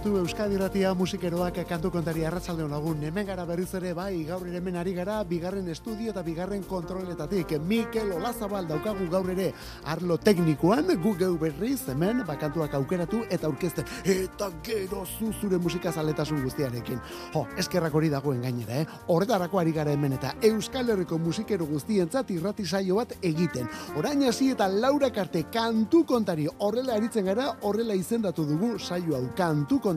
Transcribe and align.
minutu 0.00 0.18
Euskadi 0.18 0.56
Ratia 0.56 0.94
musikeroak 0.94 1.58
kantu 1.68 1.90
kontari 1.90 2.24
arratsalde 2.24 2.64
lagun. 2.68 3.02
Hemen 3.04 3.26
gara 3.26 3.44
berriz 3.44 3.68
ere 3.74 3.92
bai, 3.92 4.24
gaur 4.24 4.46
ere 4.46 4.56
hemen 4.56 4.76
ari 4.76 4.94
gara, 4.94 5.22
bigarren 5.24 5.68
estudio 5.68 6.10
eta 6.10 6.22
bigarren 6.22 6.62
kontroletatik. 6.64 7.58
Mikel 7.60 8.12
Olazabal 8.12 8.66
daukagu 8.66 9.08
gaur 9.10 9.28
ere 9.30 9.52
arlo 9.84 10.16
teknikoan, 10.16 10.86
gu 11.02 11.12
geu 11.18 11.36
berriz, 11.38 11.82
hemen, 11.88 12.22
bakantuak 12.26 12.74
aukeratu 12.74 13.24
eta 13.28 13.46
aurkezten. 13.46 13.84
Eta 14.04 14.48
gero 14.64 15.04
zu 15.04 15.32
zure 15.40 15.58
musika 15.58 15.92
zaletasun 15.92 16.42
guztiarekin. 16.44 17.00
Jo, 17.34 17.44
eskerrak 17.58 17.94
hori 17.94 18.08
dagoen 18.08 18.40
gainera, 18.40 18.80
eh? 18.80 18.86
Horretarako 19.08 19.60
ari 19.60 19.72
gara 19.72 19.92
hemen 19.92 20.16
eta 20.16 20.32
Euskal 20.42 20.88
Herriko 20.88 21.18
musikero 21.18 21.66
guztientzat 21.66 22.30
irrati 22.30 22.64
saio 22.64 22.96
bat 22.96 23.12
egiten. 23.20 23.68
Orain 23.96 24.24
hasi 24.24 24.50
eta 24.54 24.68
Laura 24.68 25.12
Karte 25.12 25.44
kantu 25.52 26.06
kontari 26.06 26.48
horrela 26.58 26.96
aritzen 26.96 27.28
gara, 27.28 27.52
horrela 27.60 27.94
izendatu 27.94 28.48
dugu 28.48 28.78
saio 28.78 29.16
hau 29.16 29.26
kantu 29.36 29.76
kontari. 29.76 29.89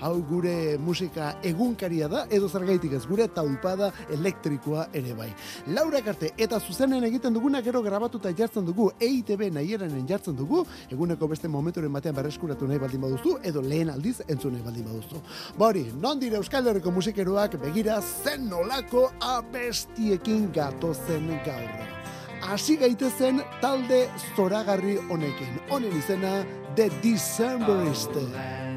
Hau 0.00 0.22
gure 0.22 0.78
musika 0.78 1.36
egunkaria 1.42 2.08
da, 2.08 2.26
edo 2.30 2.48
zergaitik 2.48 2.92
ez 2.92 3.06
gure 3.06 3.26
taupada 3.28 3.90
elektrikoa 4.10 4.88
ere 4.92 5.14
bai. 5.14 5.30
Laura 5.66 6.00
Karte, 6.02 6.32
eta 6.36 6.60
zuzenen 6.60 7.04
egiten 7.04 7.34
duguna 7.34 7.62
gero 7.62 7.82
grabatuta 7.82 8.32
jartzen 8.32 8.66
dugu, 8.66 8.90
EITB 9.00 9.50
nahierenen 9.52 10.06
jartzen 10.08 10.36
dugu, 10.36 10.64
eguneko 10.90 11.28
beste 11.28 11.48
momenturen 11.48 11.92
batean 11.92 12.14
berreskuratu 12.14 12.66
nahi 12.68 12.78
baldin 12.78 13.00
baduzu, 13.00 13.38
edo 13.42 13.62
lehen 13.62 13.90
aldiz 13.90 14.20
entzun 14.28 14.52
nahi 14.52 14.62
baldin 14.62 14.84
baduzu. 14.84 15.22
Bori, 15.58 15.86
non 16.00 16.20
dire 16.20 16.36
Euskal 16.36 16.66
Herriko 16.66 16.90
musikeroak 16.90 17.58
begira 17.62 18.00
zen 18.02 18.48
nolako 18.48 19.08
abestiekin 19.20 20.50
gatozen 20.52 21.28
gaur. 21.46 22.02
Hasi 22.42 22.76
gaitezen 22.76 23.38
talde 23.62 24.08
zoragarri 24.36 24.98
honekin. 25.08 25.60
Honen 25.70 25.94
izena, 25.98 26.42
The 26.74 26.90
Decemberist. 27.02 28.71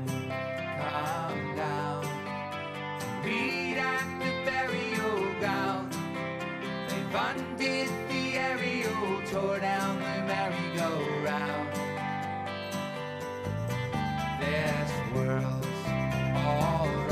Funded 7.12 7.90
the 8.10 8.38
aerial, 8.38 9.22
tore 9.32 9.60
down 9.60 9.96
the 10.00 10.16
merry-go-round. 10.28 11.70
This 14.42 14.92
world's 15.14 15.68
all 16.46 17.05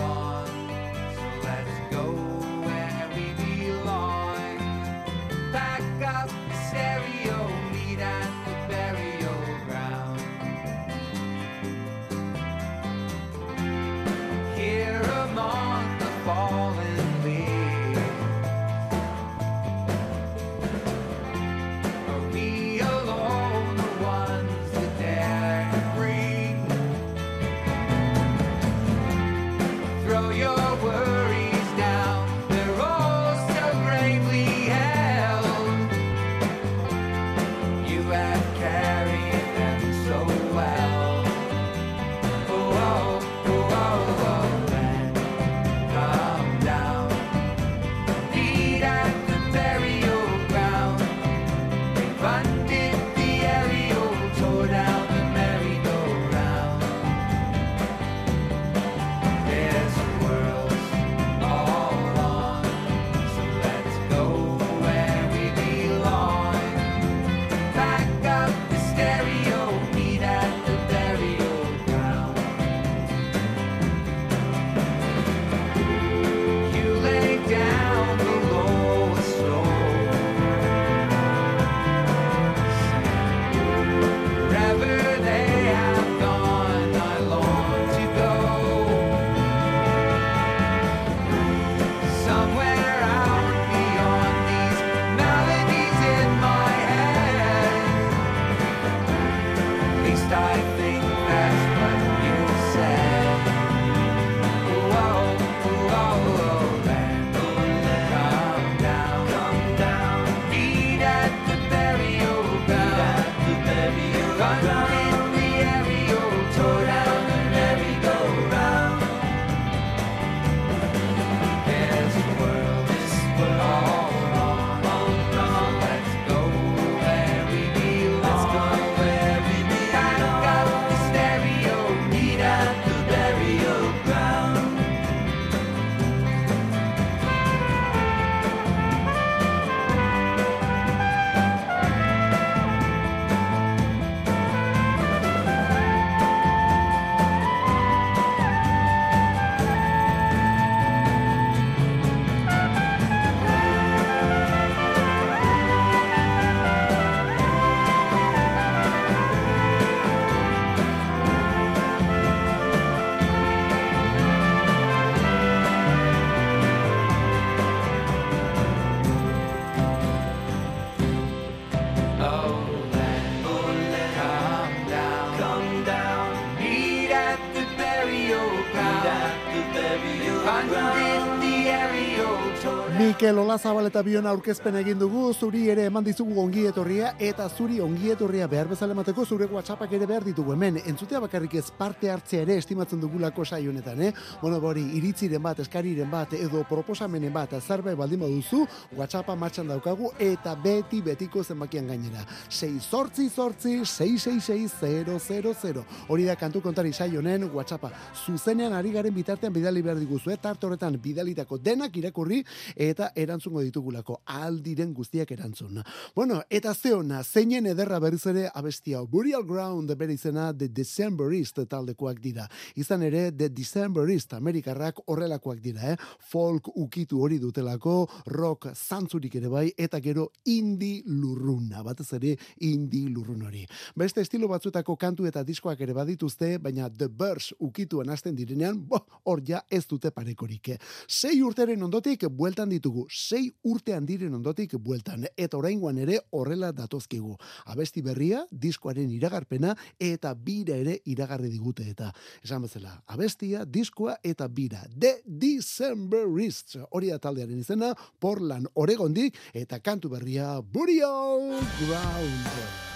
Olazabal 183.53 183.85
eta 183.85 184.01
Bion 184.01 184.25
aurkezpen 184.25 184.73
egin 184.79 184.97
dugu, 184.97 185.27
zuri 185.37 185.67
ere 185.69 185.83
eman 185.85 186.01
dizugu 186.01 186.39
ongi 186.41 186.63
etorria, 186.65 187.11
eta 187.21 187.45
zuri 187.53 187.75
ongi 187.85 188.09
etorria 188.09 188.47
behar 188.49 188.65
bezala 188.71 188.95
emateko 188.95 189.27
zure 189.29 189.45
WhatsAppak 189.45 189.91
ere 189.93 190.07
behar 190.09 190.23
ditugu 190.25 190.55
hemen. 190.55 190.79
Entzutea 190.89 191.19
bakarrik 191.21 191.53
ez 191.59 191.67
parte 191.77 192.09
hartzea 192.09 192.41
ere 192.47 192.55
estimatzen 192.57 193.03
dugulako 193.03 193.45
saio 193.45 193.69
honetan, 193.69 194.01
eh? 194.01 194.09
Bueno, 194.41 194.57
bori, 194.59 194.81
iritziren 194.97 195.43
bat, 195.43 195.59
eskariren 195.61 196.09
bat, 196.09 196.33
edo 196.33 196.63
proposamenen 196.65 197.29
bat, 197.35 197.53
zarbe 197.61 197.93
baldin 197.93 198.23
baduzu, 198.23 198.63
WhatsAppa 198.97 199.35
martxan 199.37 199.69
daukagu, 199.69 200.09
eta 200.17 200.55
beti 200.63 201.03
betiko 201.05 201.43
zenbakian 201.43 201.93
gainera. 201.93 202.25
6 202.49 202.81
sortzi 202.81 203.29
sortzi, 203.29 203.85
666 203.85 205.85
Hori 206.09 206.25
da 206.25 206.35
kantu 206.35 206.61
kontari 206.65 206.91
saio 206.91 207.21
honen 207.21 207.51
WhatsAppa. 207.53 207.93
Zuzenean 208.25 208.73
ari 208.73 208.89
garen 208.97 209.13
bitartean 209.13 209.53
bidali 209.53 209.85
behar 209.85 210.01
diguzu, 210.01 210.33
eta 210.33 210.57
horretan 210.57 210.97
bidalitako 210.97 211.61
denak 211.61 211.93
irakurri, 212.01 212.41
eta 212.73 213.13
erantzungo 213.43 213.61
ditugulako 213.63 214.21
aldiren 214.25 214.93
guztiak 214.93 215.31
erantzun. 215.31 215.81
Bueno, 216.15 216.41
eta 216.49 216.73
zeona, 216.73 217.23
zeinen 217.23 217.65
ederra 217.65 217.99
berriz 217.99 218.25
ere 218.27 218.49
abestia 218.53 219.01
Burial 219.01 219.43
Ground 219.43 219.91
bere 219.97 220.13
izena 220.13 220.53
The 220.53 220.69
Decemberist 220.69 221.59
taldekoak 221.69 222.21
dira. 222.21 222.47
Izan 222.75 223.03
ere 223.03 223.31
The 223.31 223.49
Decemberist 223.49 224.33
Amerikarrak 224.33 225.01
horrelakoak 225.07 225.59
dira, 225.61 225.91
eh? 225.91 225.97
Folk 226.19 226.69
ukitu 226.75 227.21
hori 227.21 227.39
dutelako, 227.39 228.07
rock 228.27 228.69
zantzurik 228.73 229.35
ere 229.35 229.49
bai, 229.49 229.71
eta 229.77 229.99
gero 229.99 230.29
indie 230.45 231.03
lurruna, 231.05 231.83
batez 231.83 232.13
ere 232.13 232.37
indie 232.61 233.09
lurrun 233.09 233.43
hori. 233.43 233.65
Beste 233.95 234.21
estilo 234.21 234.47
batzuetako 234.47 234.95
kantu 234.95 235.27
eta 235.27 235.43
diskoak 235.43 235.81
ere 235.81 235.93
badituzte, 235.93 236.57
baina 236.59 236.89
The 236.89 237.09
Birds 237.09 237.53
ukituan 237.59 238.09
hasten 238.09 238.35
direnean, 238.35 238.85
hor 239.25 239.43
ja 239.45 239.63
ez 239.69 239.85
dute 239.87 240.11
parekorik. 240.11 240.73
Sei 241.07 241.41
urteren 241.43 241.83
ondotik, 241.83 242.27
bueltan 242.29 242.71
ditugu, 242.71 243.07
sei 243.33 243.49
urtean 243.65 244.05
diren 244.05 244.35
ondotik 244.37 244.75
bueltan, 244.83 245.25
eta 245.37 245.57
oraingoan 245.57 245.97
ere 246.03 246.19
horrela 246.37 246.71
datozkigu. 246.75 247.33
Abesti 247.73 248.03
berria, 248.05 248.43
diskoaren 248.51 249.09
iragarpena, 249.15 249.73
eta 249.97 250.33
bira 250.37 250.77
ere 250.77 250.99
iragarri 251.09 251.49
digute 251.53 251.87
eta. 251.89 252.11
Esan 252.45 252.67
bezala, 252.67 252.93
abestia, 253.15 253.65
diskoa 253.65 254.19
eta 254.23 254.47
bira. 254.47 254.85
The 254.93 255.15
Decemberists, 255.25 256.77
hori 256.91 257.13
da 257.13 257.19
taldearen 257.23 257.65
izena, 257.65 257.93
Portland, 258.21 258.69
Oregondik, 258.75 259.37
eta 259.53 259.81
kantu 259.81 260.13
berria, 260.13 260.55
Burial 260.61 261.53
Ground. 261.81 262.92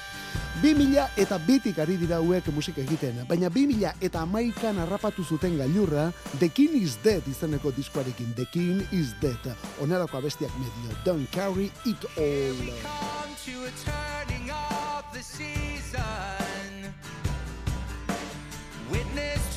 Bi 0.57 0.73
mila 0.73 1.03
eta 1.13 1.37
bitik 1.37 1.77
ari 1.77 1.99
dira 2.01 2.17
hauek 2.17 2.47
musika 2.49 2.81
egiten, 2.81 3.19
baina 3.29 3.45
bi 3.53 3.67
mila 3.69 3.91
eta 4.01 4.23
amaikan 4.25 4.79
harrapatu 4.81 5.21
zuten 5.21 5.53
gailurra 5.59 6.07
The 6.39 6.49
King 6.49 6.73
is 6.81 6.97
Dead 7.03 7.21
izeneko 7.29 7.69
diskoarekin 7.77 8.33
The 8.33 8.47
King 8.49 8.81
is 8.89 9.13
Dead. 9.21 9.53
Onelako 9.85 10.17
abestiak 10.17 10.49
medio, 10.57 10.97
Don't 11.05 11.29
Carry 11.29 11.69
It 11.85 12.01
All. 12.17 12.57
Witness 18.89 19.56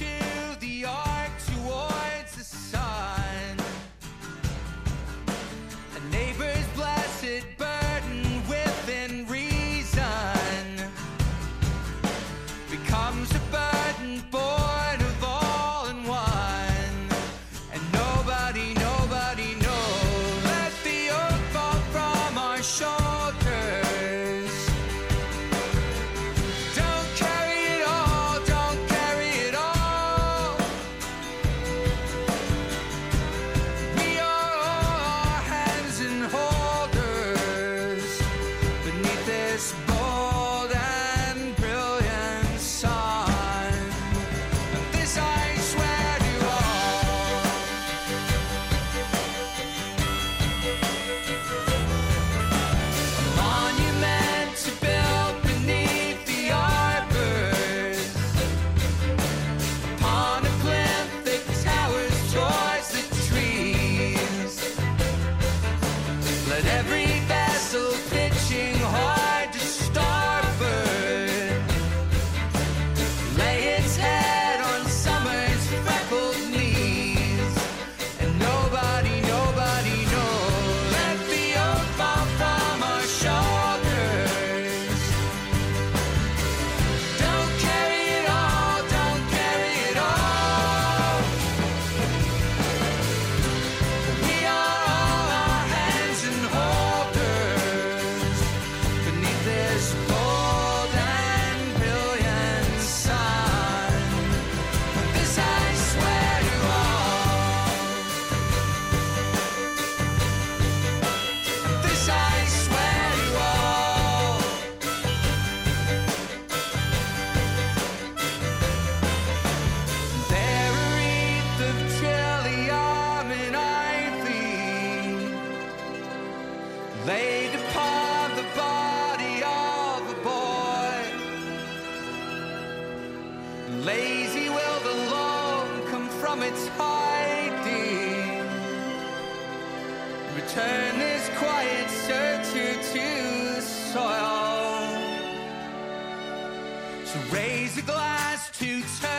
So 147.11 147.19
raise 147.33 147.77
a 147.77 147.83
glass 147.83 148.57
to 148.61 148.83
time. 149.01 149.10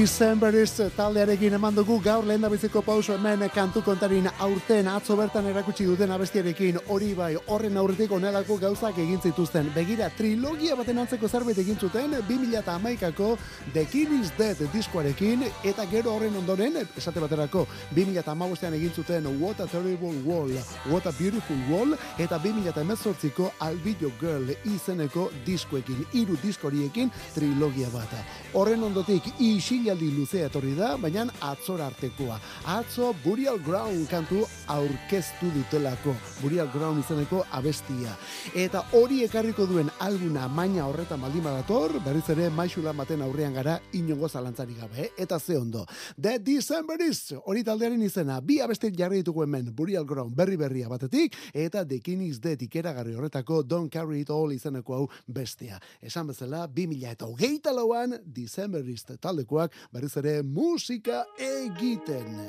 Decemberist 0.00 0.78
taldearekin 0.96 1.52
eman 1.58 1.74
dugu 1.76 1.98
gaur 2.00 2.24
lehen 2.24 2.40
dabeziko 2.40 2.80
pauso 2.80 3.12
hemen 3.12 3.42
kantu 3.52 3.82
kontarin 3.84 4.30
aurten 4.40 4.86
atzo 4.88 5.12
bertan 5.18 5.44
erakutsi 5.50 5.84
duten 5.84 6.14
abestiarekin 6.14 6.78
hori 6.94 7.10
bai 7.18 7.34
horren 7.52 7.76
aurretik 7.76 8.14
onelako 8.16 8.56
gauzak 8.62 8.96
egin 8.96 9.20
zituzten. 9.20 9.68
Begira, 9.74 10.08
trilogia 10.16 10.78
baten 10.78 11.02
antzeko 11.02 11.28
zerbait 11.28 11.58
egin 11.60 11.76
zuten 11.76 12.14
2008ako 12.28 13.28
The 13.74 13.84
King 13.92 14.14
is 14.22 14.30
Dead 14.38 14.62
diskoarekin 14.72 15.44
eta 15.68 15.84
gero 15.92 16.14
horren 16.14 16.40
ondoren, 16.40 16.80
esate 16.96 17.20
baterako 17.20 17.66
2008an 17.92 18.78
egin 18.80 18.96
zuten 18.96 19.28
What 19.42 19.60
a 19.60 19.66
Terrible 19.66 20.16
Wall, 20.24 20.56
What 20.88 21.12
a 21.12 21.12
Beautiful 21.12 21.60
Wall 21.68 21.92
eta 22.16 22.40
2008ko 22.40 23.50
Albillo 23.68 24.14
Girl 24.18 24.48
izeneko 24.64 25.28
diskoekin, 25.44 26.06
iru 26.14 26.40
diskoriekin 26.40 27.12
trilogia 27.36 27.92
bata. 27.92 28.24
Horren 28.56 28.88
ondotik 28.88 29.28
isi 29.38 29.89
ilargialdi 29.90 30.16
luzea 30.16 30.46
etorri 30.46 30.74
da, 30.76 30.96
baina 30.96 31.24
atzor 31.42 31.80
artekoa. 31.82 32.38
Atzo 32.70 33.12
Burial 33.24 33.58
Ground 33.58 34.06
kantu 34.08 34.44
aurkeztu 34.70 35.50
dutelako. 35.54 36.14
Burial 36.40 36.68
Ground 36.70 37.02
izeneko 37.02 37.42
abestia. 37.50 38.14
Eta 38.54 38.84
hori 38.92 39.24
ekarriko 39.24 39.66
duen 39.66 39.90
alguna 39.98 40.46
maina 40.48 40.86
horretan 40.86 41.20
baldin 41.20 41.42
badator, 41.42 41.96
berriz 42.04 42.28
ere 42.30 42.50
maixula 42.50 42.92
baten 42.92 43.22
aurrean 43.22 43.54
gara 43.54 43.80
inongo 43.92 44.28
zalantzari 44.28 44.76
gabe. 44.78 45.08
Eta 45.18 45.38
ze 45.40 45.56
ondo. 45.58 45.86
The 46.20 46.38
Decemberists, 46.38 47.34
hori 47.44 47.64
taldearen 47.64 48.02
izena, 48.02 48.40
bi 48.40 48.60
abestik 48.60 48.96
jarri 48.96 49.24
ditugu 49.24 49.42
hemen 49.42 49.72
Burial 49.74 50.06
Ground 50.06 50.36
berri 50.36 50.56
berria 50.56 50.88
batetik, 50.88 51.34
eta 51.52 51.84
The 51.84 52.00
King 52.00 52.22
is 52.28 52.40
Dead 52.40 52.62
ikeragarri 52.62 53.14
horretako 53.14 53.62
Don't 53.66 53.90
Carry 53.90 54.20
It 54.20 54.30
All 54.30 54.52
izeneko 54.52 54.94
hau 54.94 55.08
bestea. 55.26 55.80
Esan 56.00 56.30
bezala, 56.30 56.66
2000 56.68 57.10
eta 57.10 57.26
hogeita 57.26 57.72
lauan 57.74 58.14
Decemberist 58.24 59.16
taldekoak 59.20 59.74
berriz 59.92 60.12
ere 60.20 60.42
musika 60.42 61.22
egiten. 61.40 62.40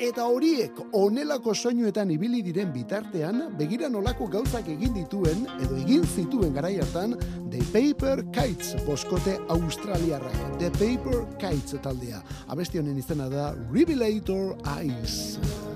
Eta 0.00 0.26
horiek 0.30 0.78
onelako 0.92 1.54
soinuetan 1.54 2.10
ibili 2.10 2.42
diren 2.42 2.72
bitartean, 2.74 3.42
begira 3.58 3.88
nolako 3.88 4.28
gauzak 4.32 4.68
egin 4.68 4.94
dituen, 4.96 5.46
edo 5.60 5.78
egin 5.82 6.06
zituen 6.06 6.54
garai 6.54 6.76
hartan, 6.80 7.16
The 7.50 7.62
Paper 7.72 8.24
Kites 8.34 8.74
boskote 8.86 9.38
australiarra. 9.48 10.32
The 10.58 10.70
Paper 10.78 11.24
Kites 11.38 11.78
taldea. 11.82 12.22
Abesti 12.48 12.82
honen 12.82 12.98
izena 12.98 13.28
da 13.30 13.52
Revelator 13.70 14.56
Eyes. 14.78 15.73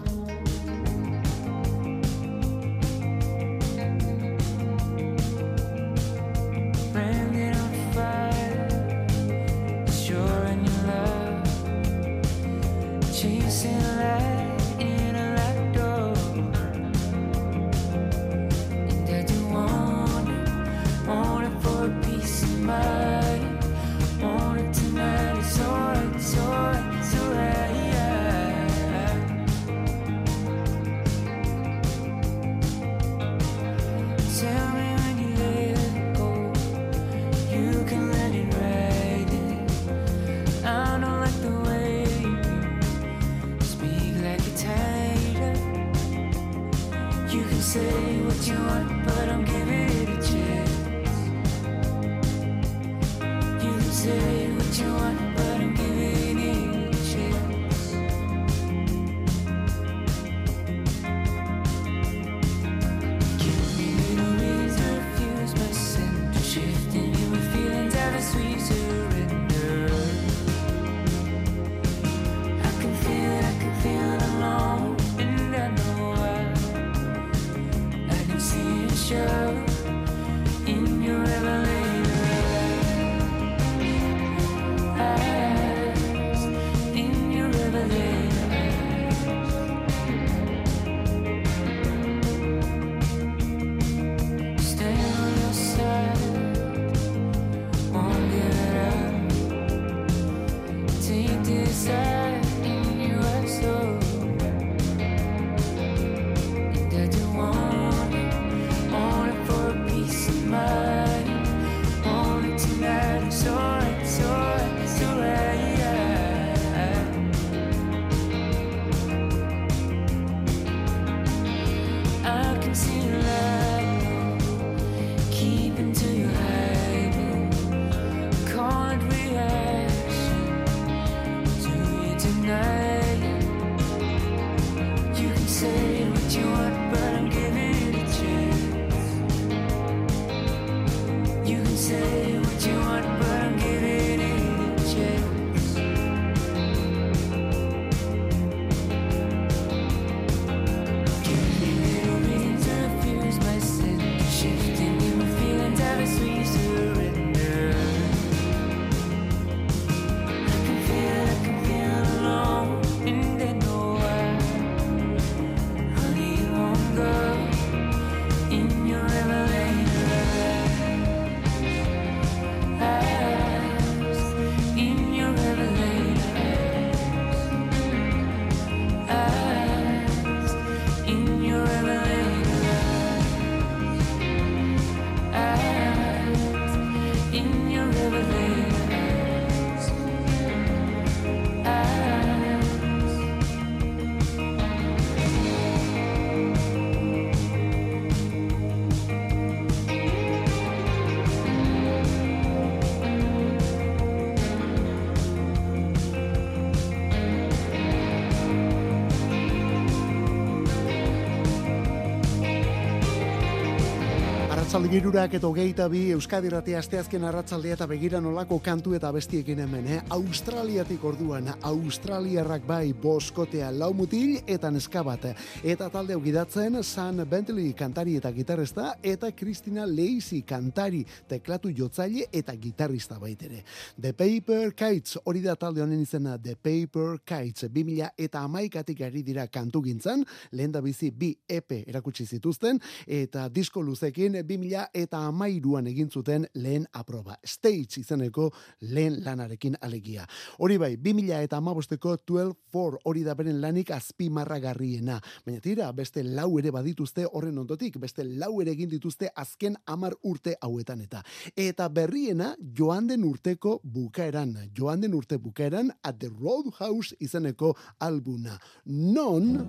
Arratzalde 214.89 215.05
girurak 215.05 215.35
eto 215.37 215.49
geita 215.53 215.87
bi 215.93 215.99
Euskadi 216.15 216.75
asteazken 216.75 217.25
arratzaldea 217.29 217.75
eta 217.75 217.87
begira 217.87 218.21
nolako 218.23 218.59
kantu 218.59 218.95
eta 218.97 219.11
bestiekin 219.13 219.59
hemen, 219.61 219.87
eh? 219.87 220.01
Australiatik 220.09 221.03
orduan, 221.05 221.51
Australiarrak 221.63 222.65
bai 222.67 222.95
boskotea 222.95 223.71
lau 223.71 223.93
mutil 223.93 224.39
eta 224.47 224.71
neska 224.71 225.03
bat. 225.05 225.27
Eta 225.63 225.91
talde 225.91 226.17
gidatzen 226.25 226.83
San 226.83 227.21
Bentley 227.29 227.75
kantari 227.75 228.17
eta 228.17 228.33
gitarrista 228.33 228.95
eta 229.03 229.31
Kristina 229.33 229.85
Lacey 229.85 230.41
kantari 230.41 231.05
teklatu 231.29 231.69
jotzaile 231.69 232.25
eta 232.33 232.57
gitarrista 232.57 233.19
baitere. 233.19 233.65
The 234.01 234.15
Paper 234.15 234.73
Kites 234.73 235.19
hori 235.25 235.43
da 235.43 235.55
talde 235.57 235.83
honen 235.83 236.01
izena 236.01 236.39
The 236.39 236.57
Paper 236.57 237.19
Kites 237.27 237.69
2000 237.69 238.15
eta 238.17 238.41
amaikatik 238.41 239.03
ari 239.03 239.23
dira 239.23 239.47
kantu 239.49 239.83
gintzan, 239.83 240.25
lehen 240.53 240.73
da 240.73 240.81
bizi 240.81 241.11
bi 241.11 241.35
epe 241.47 241.85
erakutsi 241.87 242.25
zituzten 242.25 242.81
eta 243.07 243.51
disko 243.53 243.83
luzekin 243.83 244.41
2000 244.41 244.78
eta 244.95 245.21
amairuan 245.27 245.87
egin 245.91 246.11
zuten 246.11 246.47
lehen 246.55 246.87
aproba. 246.93 247.37
Stage 247.45 248.01
izeneko 248.01 248.51
lehen 248.81 249.19
lanarekin 249.25 249.77
alegia. 249.81 250.27
Hori 250.59 250.79
bai, 250.79 250.97
2000 250.97 251.43
eta 251.43 251.59
amabosteko 251.59 252.17
12-4 252.31 253.03
hori 253.05 253.25
da 253.27 253.35
beren 253.39 253.61
lanik 253.61 253.91
azpi 253.95 254.29
marragarriena. 254.31 255.19
Baina 255.47 255.61
tira, 255.65 255.91
beste 255.93 256.23
lau 256.25 256.59
ere 256.59 256.73
badituzte 256.75 257.27
horren 257.27 257.59
ondotik, 257.59 257.99
beste 258.01 258.25
lau 258.25 258.61
ere 258.63 258.73
egin 258.77 258.91
dituzte 258.93 259.31
azken 259.35 259.77
amar 259.87 260.17
urte 260.23 260.57
hauetan 260.61 261.03
eta. 261.05 261.23
Eta 261.57 261.89
berriena 261.89 262.55
joan 262.77 263.09
den 263.09 263.25
urteko 263.25 263.79
bukaeran, 263.83 264.55
joan 264.77 265.01
den 265.03 265.15
urte 265.15 265.39
bukaeran 265.39 265.93
at 266.03 266.19
the 266.21 266.29
Roadhouse 266.29 267.17
izeneko 267.21 267.75
albuna. 268.01 268.59
Non, 268.87 269.67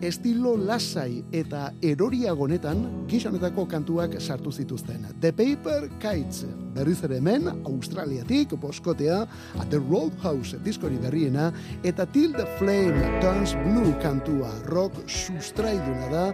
estilo 0.00 0.56
lasai 0.56 1.22
eta 1.32 1.70
eroriagonetan, 1.82 2.84
gizonetako 3.10 3.66
kantuak 3.70 4.20
sartu 4.20 4.45
zituzten. 4.52 5.06
The 5.20 5.32
Paper 5.32 5.88
Kites, 6.00 6.44
berriz 6.74 7.02
ere 7.04 7.16
hemen, 7.20 7.48
Australiatik, 7.64 8.54
boskotea, 8.60 9.26
at 9.60 9.70
the 9.70 9.78
Roadhouse 9.78 10.58
diskori 10.64 10.98
berriena, 11.00 11.52
eta 11.84 12.06
Till 12.06 12.32
the 12.32 12.46
Flame 12.58 13.20
Turns 13.20 13.54
Blue 13.64 13.94
kantua, 14.02 14.50
rock 14.66 14.92
sustraiduna 15.06 16.08
da, 16.12 16.26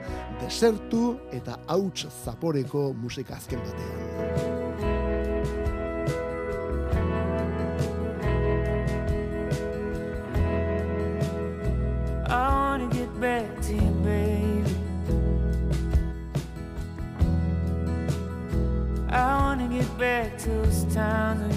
desertu 0.42 1.16
eta 1.32 1.58
hauts 1.66 2.06
zaporeko 2.24 2.92
musika 2.94 3.36
azken 3.36 3.60
batean. 3.64 4.62
I 12.26 12.48
wanna 12.48 12.88
get 12.88 13.20
back 13.20 13.60
to 13.62 13.74
you, 13.74 14.01
times 20.94 21.51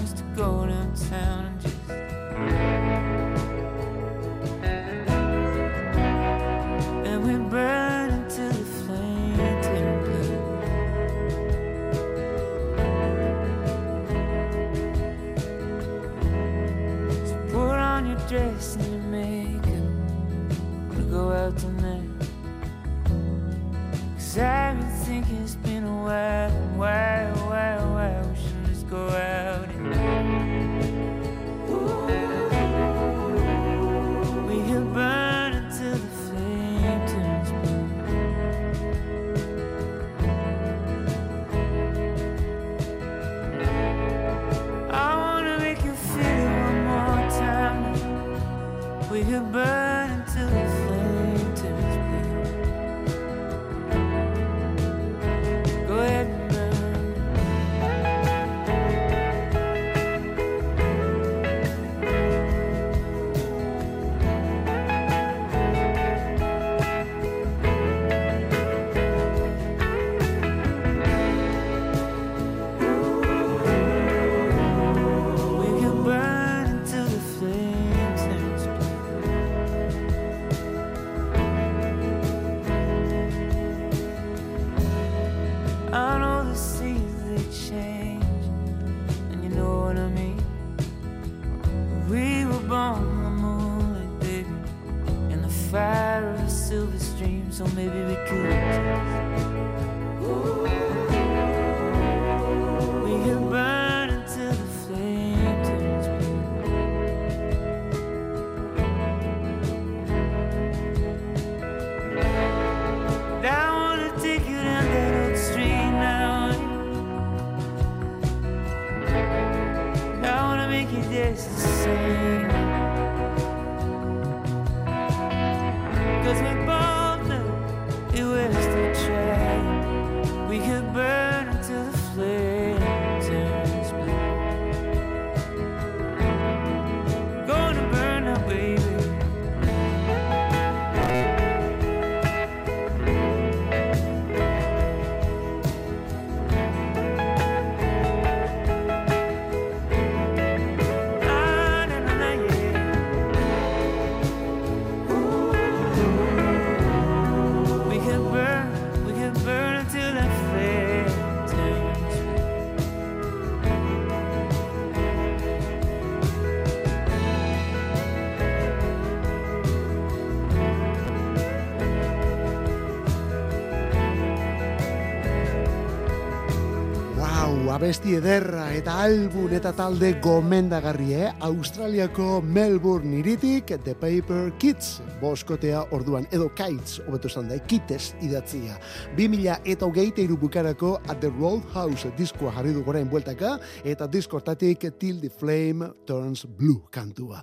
Abesti 177.46 178.14
ederra 178.16 178.70
eta 178.72 178.94
albun 179.04 179.52
eta 179.52 179.68
talde 179.76 180.14
gomendagarri, 180.24 181.10
eh? 181.12 181.26
Australiako 181.44 182.40
Melbourne 182.40 183.18
iritik 183.18 183.74
The 183.84 183.92
Paper 183.92 184.54
Kids 184.56 185.02
boskotea 185.20 185.82
orduan, 185.92 186.24
edo 186.32 186.48
Kites, 186.56 187.02
hobeto 187.04 187.28
esan 187.28 187.50
da, 187.50 187.58
Kites 187.68 188.14
idatzia. 188.24 188.78
2000 189.18 189.68
eta 189.68 189.86
hogeite 189.86 190.24
irubukarako 190.24 190.94
At 191.06 191.20
the 191.20 191.28
Roadhouse 191.28 192.10
diskoa 192.16 192.54
jarri 192.56 192.72
du 192.72 192.82
gorain 192.86 193.10
bueltaka, 193.12 193.58
eta 193.84 194.08
diskortatik 194.08 194.88
Till 194.98 195.20
the 195.20 195.28
Flame 195.28 195.90
Turns 196.08 196.46
Blue 196.46 196.88
kantua. 196.90 197.42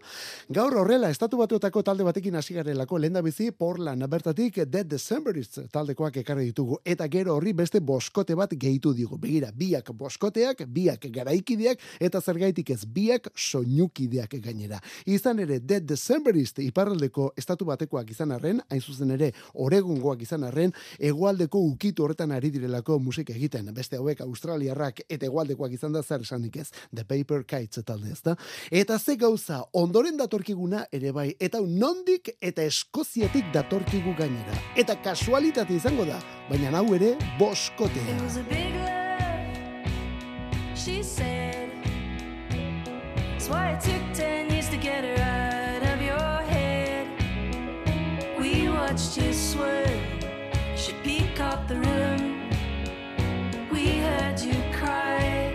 Gaur 0.50 0.80
horrela, 0.82 1.14
estatu 1.14 1.38
batuetako 1.44 1.86
talde 1.86 2.04
batekin 2.04 2.36
hasi 2.36 2.58
garelako 2.58 2.98
lenda 2.98 3.22
bizi 3.22 3.52
Portland 3.52 4.10
bertatik 4.10 4.64
Dead 4.66 4.90
Decemberists 4.90 5.70
taldekoak 5.72 6.18
ekarri 6.26 6.50
ditugu, 6.50 6.82
eta 6.84 7.08
gero 7.08 7.38
horri 7.38 7.54
beste 7.54 7.80
boskote 7.80 8.36
bat 8.36 8.58
gehitu 8.58 8.98
digu. 8.98 9.22
Begira, 9.22 9.54
biak 9.54 9.93
boskote 9.98 10.34
maskoteak, 10.34 10.68
biak 10.68 11.06
garaikideak, 11.12 11.80
eta 12.00 12.22
zergaitik 12.22 12.70
ez 12.70 12.86
biak 12.86 13.30
soinukideak 13.36 14.36
gainera. 14.42 14.80
Izan 15.06 15.40
ere, 15.40 15.60
Dead 15.60 15.84
Decemberist 15.84 16.60
iparraldeko 16.60 17.34
estatu 17.38 17.66
batekoak 17.66 18.10
izan 18.12 18.32
arren, 18.32 18.62
hain 18.70 18.82
zuzen 18.82 19.12
ere, 19.12 19.32
oregungoak 19.54 20.22
izan 20.22 20.44
arren, 20.44 20.74
egualdeko 21.00 21.60
ukitu 21.60 22.04
horretan 22.04 22.32
ari 22.32 22.50
direlako 22.52 23.00
musik 23.00 23.30
egiten. 23.30 23.74
Beste 23.74 23.98
hauek 23.98 24.22
Australiarrak 24.22 25.04
eta 25.10 25.26
egualdekoak 25.26 25.74
izan 25.74 25.94
da 25.94 26.04
zer 26.04 26.22
esanik 26.22 26.58
ez, 26.58 26.72
The 26.94 27.04
Paper 27.04 27.44
Kites 27.46 27.84
talde 27.86 28.12
ez 28.12 28.22
da. 28.24 28.36
Eta 28.72 29.00
ze 29.00 29.16
gauza, 29.16 29.64
ondoren 29.74 30.18
datorkiguna 30.18 30.86
ere 30.92 31.12
bai, 31.12 31.36
eta 31.40 31.60
nondik 31.62 32.36
eta 32.42 32.64
eskoziatik 32.64 33.52
datorkigu 33.54 34.16
gainera. 34.18 34.58
Eta 34.76 34.96
kasualitate 35.04 35.76
izango 35.76 36.06
da, 36.06 36.20
baina 36.50 36.74
hau 36.78 36.94
ere, 36.96 37.16
boskotea. 37.40 39.03
That's 43.44 43.56
why 43.56 43.72
it 43.72 43.82
took 43.82 44.14
ten 44.14 44.50
years 44.52 44.70
to 44.70 44.78
get 44.78 45.04
her 45.04 45.22
out 45.22 45.84
of 45.94 46.02
your 46.02 46.48
head. 46.48 47.10
We 48.40 48.70
watched 48.70 49.18
you 49.18 49.34
swerve, 49.34 50.02
she 50.78 50.94
peacocked 51.04 51.68
the 51.68 51.76
room. 51.76 52.50
We 53.70 53.98
heard 53.98 54.40
you 54.40 54.56
cry. 54.72 55.52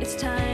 It's 0.00 0.14
time 0.14 0.45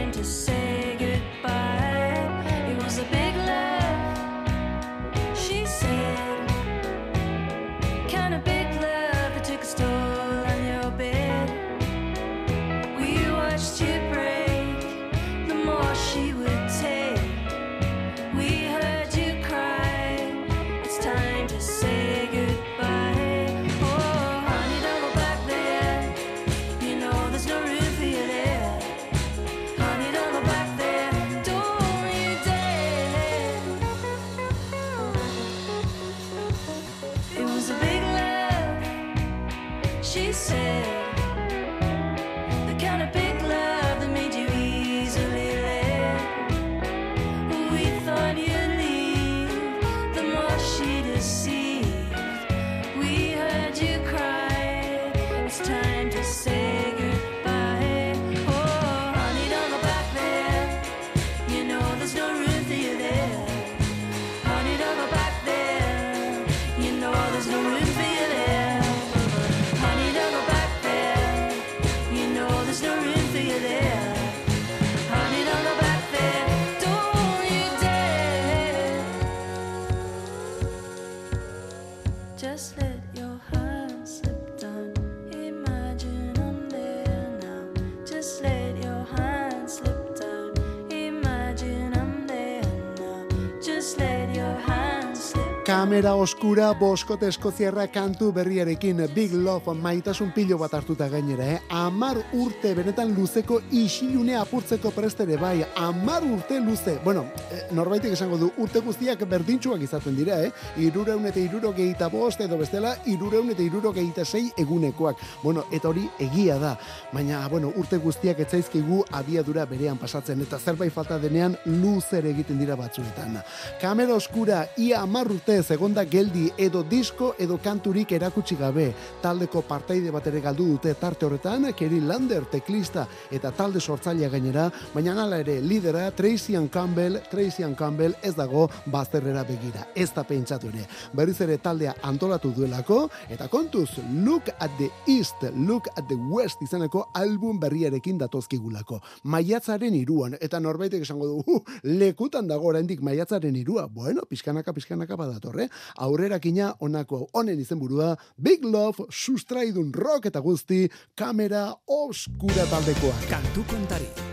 Kamera 95.92 96.14
oskura 96.16 96.70
boskote 96.72 97.26
eskoziarra 97.28 97.82
kantu 97.92 98.30
berriarekin 98.32 99.02
Big 99.12 99.34
Love 99.36 99.74
maitasun 99.76 100.30
pilo 100.32 100.56
bat 100.56 100.72
hartuta 100.72 101.04
gainera, 101.12 101.44
eh? 101.44 101.58
Amar 101.68 102.16
urte 102.32 102.72
benetan 102.72 103.12
luzeko 103.12 103.58
isilune 103.76 104.38
apurtzeko 104.40 104.88
prestere 104.96 105.36
bai, 105.36 105.58
amar 105.76 106.24
urte 106.24 106.62
luze. 106.64 106.94
Bueno, 107.04 107.26
norbaitek 107.72 108.12
esango 108.16 108.38
du, 108.38 108.50
urte 108.62 108.80
guztiak 108.84 109.24
berdintxuak 109.28 109.82
izaten 109.82 110.16
dira, 110.16 110.38
eh? 110.44 110.52
Irureun 110.82 111.26
eta 111.28 111.40
iruro 111.40 111.72
gehieta 111.76 112.08
bost, 112.12 112.40
edo 112.44 112.58
bestela, 112.60 112.94
irureun 113.06 113.50
eta 113.54 113.62
iruro 113.64 113.92
gehieta 113.92 114.24
sei 114.24 114.50
egunekoak. 114.58 115.20
Bueno, 115.42 115.64
eta 115.72 115.88
hori 115.88 116.04
egia 116.20 116.58
da. 116.60 116.74
Baina, 117.12 117.42
bueno, 117.48 117.72
urte 117.80 117.98
guztiak 118.02 118.42
etzaizkigu 118.44 119.02
abiadura 119.12 119.64
berean 119.66 119.98
pasatzen, 119.98 120.42
eta 120.42 120.58
zerbait 120.58 120.92
falta 120.92 121.18
denean 121.22 121.56
luzer 121.66 122.26
egiten 122.30 122.60
dira 122.60 122.76
batzuetan. 122.76 123.40
Kamera 123.80 124.14
oskura, 124.14 124.62
ia 124.76 125.02
amar 125.02 125.30
urte 125.32 125.60
segonda 125.62 126.04
geldi 126.04 126.48
edo 126.58 126.82
disko 126.82 127.34
edo 127.38 127.58
kanturik 127.62 128.12
erakutsi 128.12 128.56
gabe. 128.60 128.90
Taldeko 129.22 129.62
partaide 129.68 130.12
bat 130.12 130.26
ere 130.28 130.40
galdu 130.44 130.68
dute 130.74 130.94
tarte 131.00 131.26
horretan, 131.26 131.70
Kerry 131.76 132.00
Lander 132.00 132.44
teklista 132.50 133.06
eta 133.30 133.52
talde 133.56 133.80
sortzailea 133.80 134.28
gainera, 134.32 134.68
baina 134.94 135.14
hala 135.22 135.38
ere 135.42 135.60
lidera 135.60 136.10
Tracy 136.10 136.56
Campbell, 136.70 137.20
Tracy 137.30 137.61
Ann 137.62 137.74
Campbell 137.74 138.14
ez 138.22 138.34
dago 138.36 138.68
bazterrera 138.92 139.44
begira. 139.44 139.86
Ez 139.94 140.10
da 140.14 140.24
pentsatu 140.24 140.68
ere. 140.72 140.86
Berriz 141.16 141.38
ere 141.44 141.58
taldea 141.62 141.94
antolatu 142.02 142.52
duelako 142.56 143.08
eta 143.30 143.48
kontuz 143.48 143.88
Look 144.24 144.50
at 144.58 144.70
the 144.78 144.90
East, 145.06 145.42
Look 145.56 145.88
at 145.96 146.08
the 146.08 146.16
West 146.30 146.62
izeneko 146.62 147.06
album 147.14 147.60
berriarekin 147.60 148.18
datozkigulako. 148.18 149.00
Maiatzaren 149.24 149.94
iruan 149.94 150.36
eta 150.40 150.60
norbaitek 150.60 151.06
esango 151.06 151.28
du, 151.28 151.42
uh, 151.46 151.78
lekutan 151.84 152.48
dago 152.48 152.70
oraindik 152.72 153.02
maiatzaren 153.02 153.56
irua. 153.56 153.86
Bueno, 153.92 154.26
pizkanaka 154.28 154.72
pizkanaka 154.72 155.16
badatorre. 155.16 155.68
Aurrerakina 155.96 156.72
honako 156.80 157.26
honen 157.32 157.60
izenburua 157.60 158.16
Big 158.36 158.64
Love 158.64 159.08
sustraidun 159.10 159.92
rock 159.92 160.30
eta 160.32 160.40
guzti 160.40 160.84
kamera 161.14 161.68
oskura 161.86 162.68
taldekoak. 162.70 163.26
Kantu 163.30 163.66
kontari. 163.70 164.31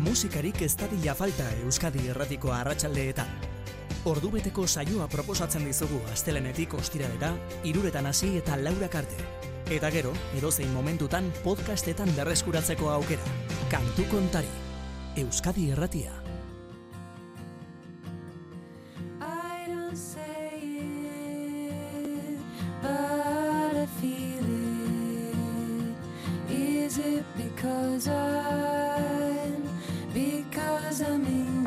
Musikarik 0.00 0.62
ez 0.64 0.72
dadila 0.80 1.12
falta 1.14 1.44
Euskadi 1.60 2.06
erratiko 2.08 2.54
arratsaldeetan. 2.56 3.28
Ordubeteko 4.08 4.64
saioa 4.66 5.08
proposatzen 5.12 5.66
dizugu 5.68 5.98
astelenetik 6.12 6.72
ostiralera, 6.78 7.34
iruretan 7.68 8.08
hasi 8.08 8.30
eta 8.38 8.56
laurak 8.56 8.96
arte. 9.02 9.26
Eta 9.70 9.90
gero, 9.92 10.14
edozein 10.38 10.72
momentutan 10.72 11.28
podcastetan 11.44 12.14
berreskuratzeko 12.16 12.88
aukera. 12.94 13.36
Kantu 13.68 14.08
kontari. 14.08 14.48
Euskadi 15.20 15.70
erratia. 15.76 16.16
But 27.62 28.08
I 28.08 29.19
because 30.50 31.00
I'm, 31.00 31.24
in 31.26 31.59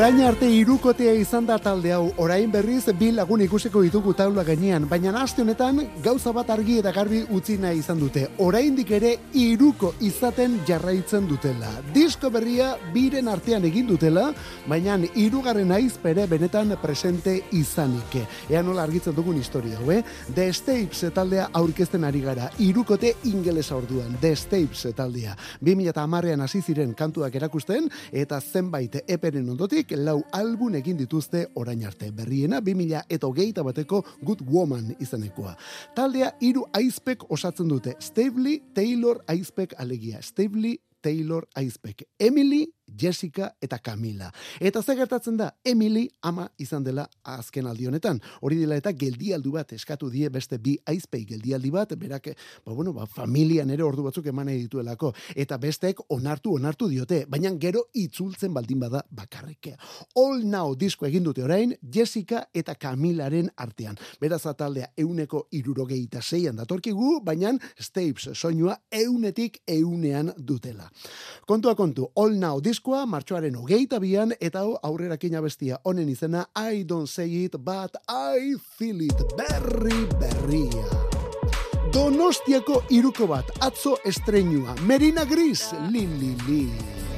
Orain 0.00 0.22
arte 0.24 0.46
irukotea 0.48 1.12
izan 1.12 1.44
da 1.44 1.58
talde 1.60 1.90
hau, 1.92 2.06
orain 2.24 2.48
berriz 2.48 2.86
bi 2.96 3.10
lagun 3.12 3.42
ikusiko 3.44 3.82
ditugu 3.84 4.14
taula 4.16 4.40
gainean, 4.48 4.86
baina 4.88 5.10
aste 5.20 5.42
honetan 5.42 5.82
gauza 6.00 6.32
bat 6.32 6.48
argi 6.54 6.78
eta 6.80 6.88
garbi 6.90 7.18
utzi 7.28 7.58
nahi 7.60 7.82
izan 7.82 8.00
dute. 8.00 8.22
Oraindik 8.40 8.90
ere 8.96 9.10
iruko 9.36 9.90
izaten 10.00 10.54
jarraitzen 10.64 11.26
dutela. 11.28 11.68
Disko 11.92 12.30
berria 12.32 12.70
biren 12.94 13.28
artean 13.28 13.66
egin 13.68 13.90
dutela, 13.90 14.30
baina 14.66 14.96
irugarren 15.20 15.70
aizpere 15.76 16.24
benetan 16.26 16.72
presente 16.80 17.36
izanik. 17.52 18.16
Ea 18.48 18.64
nola 18.64 18.88
argitzen 18.88 19.14
dugun 19.14 19.36
historia, 19.36 19.76
hau, 19.82 19.90
eh? 19.92 20.00
The 20.34 20.48
Stapes 20.54 21.12
taldea 21.12 21.50
aurkezten 21.52 22.08
ari 22.08 22.24
gara, 22.24 22.48
irukote 22.56 23.18
ingelesa 23.34 23.76
orduan, 23.76 24.16
The 24.24 24.32
Stapes 24.32 24.96
taldea. 24.96 25.36
2008an 25.60 26.48
hasi 26.48 26.62
ziren 26.62 26.96
kantuak 26.96 27.36
erakusten, 27.36 27.92
eta 28.10 28.40
zenbait 28.40 29.02
eperen 29.06 29.52
ondotik 29.52 29.89
lau 29.96 30.20
album 30.32 30.74
egin 30.74 30.98
dituzte 30.98 31.46
orain 31.54 31.84
arte. 31.86 32.10
Berriena 32.12 32.60
2000 32.60 33.04
eta 33.08 33.26
hogeita 33.26 33.62
bateko 33.62 34.04
Good 34.22 34.44
Woman 34.50 34.94
izanekoa. 35.00 35.56
Taldea 35.94 36.34
hiru 36.40 36.66
aizpek 36.72 37.24
osatzen 37.30 37.68
dute. 37.68 37.96
Stavely 38.00 38.60
Taylor 38.74 39.24
aizpek 39.28 39.74
alegia. 39.78 40.22
Stavely 40.22 40.78
Taylor 41.00 41.46
aizpek. 41.56 42.04
Emily, 42.18 42.66
Jessica 42.98 43.54
eta 43.60 43.78
Camila. 43.78 44.30
Eta 44.60 44.82
ze 44.82 44.96
gertatzen 44.96 45.36
da, 45.36 45.50
Emily 45.64 46.08
ama 46.22 46.48
izan 46.58 46.84
dela 46.84 47.06
azken 47.24 47.66
aldi 47.66 47.86
honetan. 47.86 48.20
Hori 48.40 48.56
dela 48.60 48.76
eta 48.76 48.92
geldialdu 48.92 49.52
bat 49.52 49.72
eskatu 49.72 50.10
die 50.10 50.28
beste 50.30 50.58
bi 50.58 50.76
aizpei 50.86 51.24
geldialdi 51.26 51.70
bat, 51.70 51.94
berak, 51.98 52.30
ba, 52.64 52.72
bueno, 52.72 52.92
ba, 52.92 53.06
familian 53.06 53.70
ere 53.70 53.84
ordu 53.84 54.04
batzuk 54.06 54.26
eman 54.26 54.46
nahi 54.50 54.64
dituelako. 54.64 55.12
Eta 55.36 55.58
bestek 55.58 56.00
onartu, 56.08 56.54
onartu 56.58 56.88
diote, 56.88 57.24
baina 57.28 57.52
gero 57.60 57.86
itzultzen 57.94 58.54
baldin 58.54 58.80
bada 58.80 59.02
bakarrik. 59.10 59.72
All 60.16 60.44
Now 60.44 60.74
disko 60.74 61.06
egin 61.06 61.24
dute 61.24 61.44
orain, 61.44 61.74
Jessica 61.92 62.46
eta 62.54 62.74
Camilaren 62.74 63.50
artean. 63.56 63.98
Beraz 64.20 64.44
ataldea 64.46 64.92
euneko 64.98 65.46
irurogeita 65.52 66.22
zeian 66.22 66.56
datorkigu, 66.56 67.20
baina 67.24 67.52
Stapes 67.78 68.34
soinua 68.34 68.76
eunetik 68.90 69.60
eunean 69.66 70.32
dutela. 70.36 70.88
Kontua 71.46 71.74
kontu, 71.74 72.10
All 72.16 72.38
Now 72.38 72.60
diskoa 72.80 73.04
martxoaren 73.04 73.56
hogeita 73.60 73.98
bian, 74.00 74.30
eta 74.40 74.62
hau 74.64 74.78
aurrerakina 74.88 75.42
bestia 75.44 75.76
honen 75.84 76.08
izena 76.08 76.46
I 76.56 76.84
don't 76.84 77.06
say 77.06 77.28
it, 77.44 77.58
but 77.58 77.92
I 78.08 78.56
feel 78.78 79.02
it 79.02 79.20
berri 79.36 80.06
berria. 80.16 80.86
Donostiako 81.92 82.80
iruko 82.88 83.26
bat, 83.26 83.52
atzo 83.60 83.98
estreinua, 84.04 84.78
Merina 84.86 85.26
Gris, 85.28 85.74
li, 85.90 86.06
li, 86.06 86.32
li. 86.48 87.09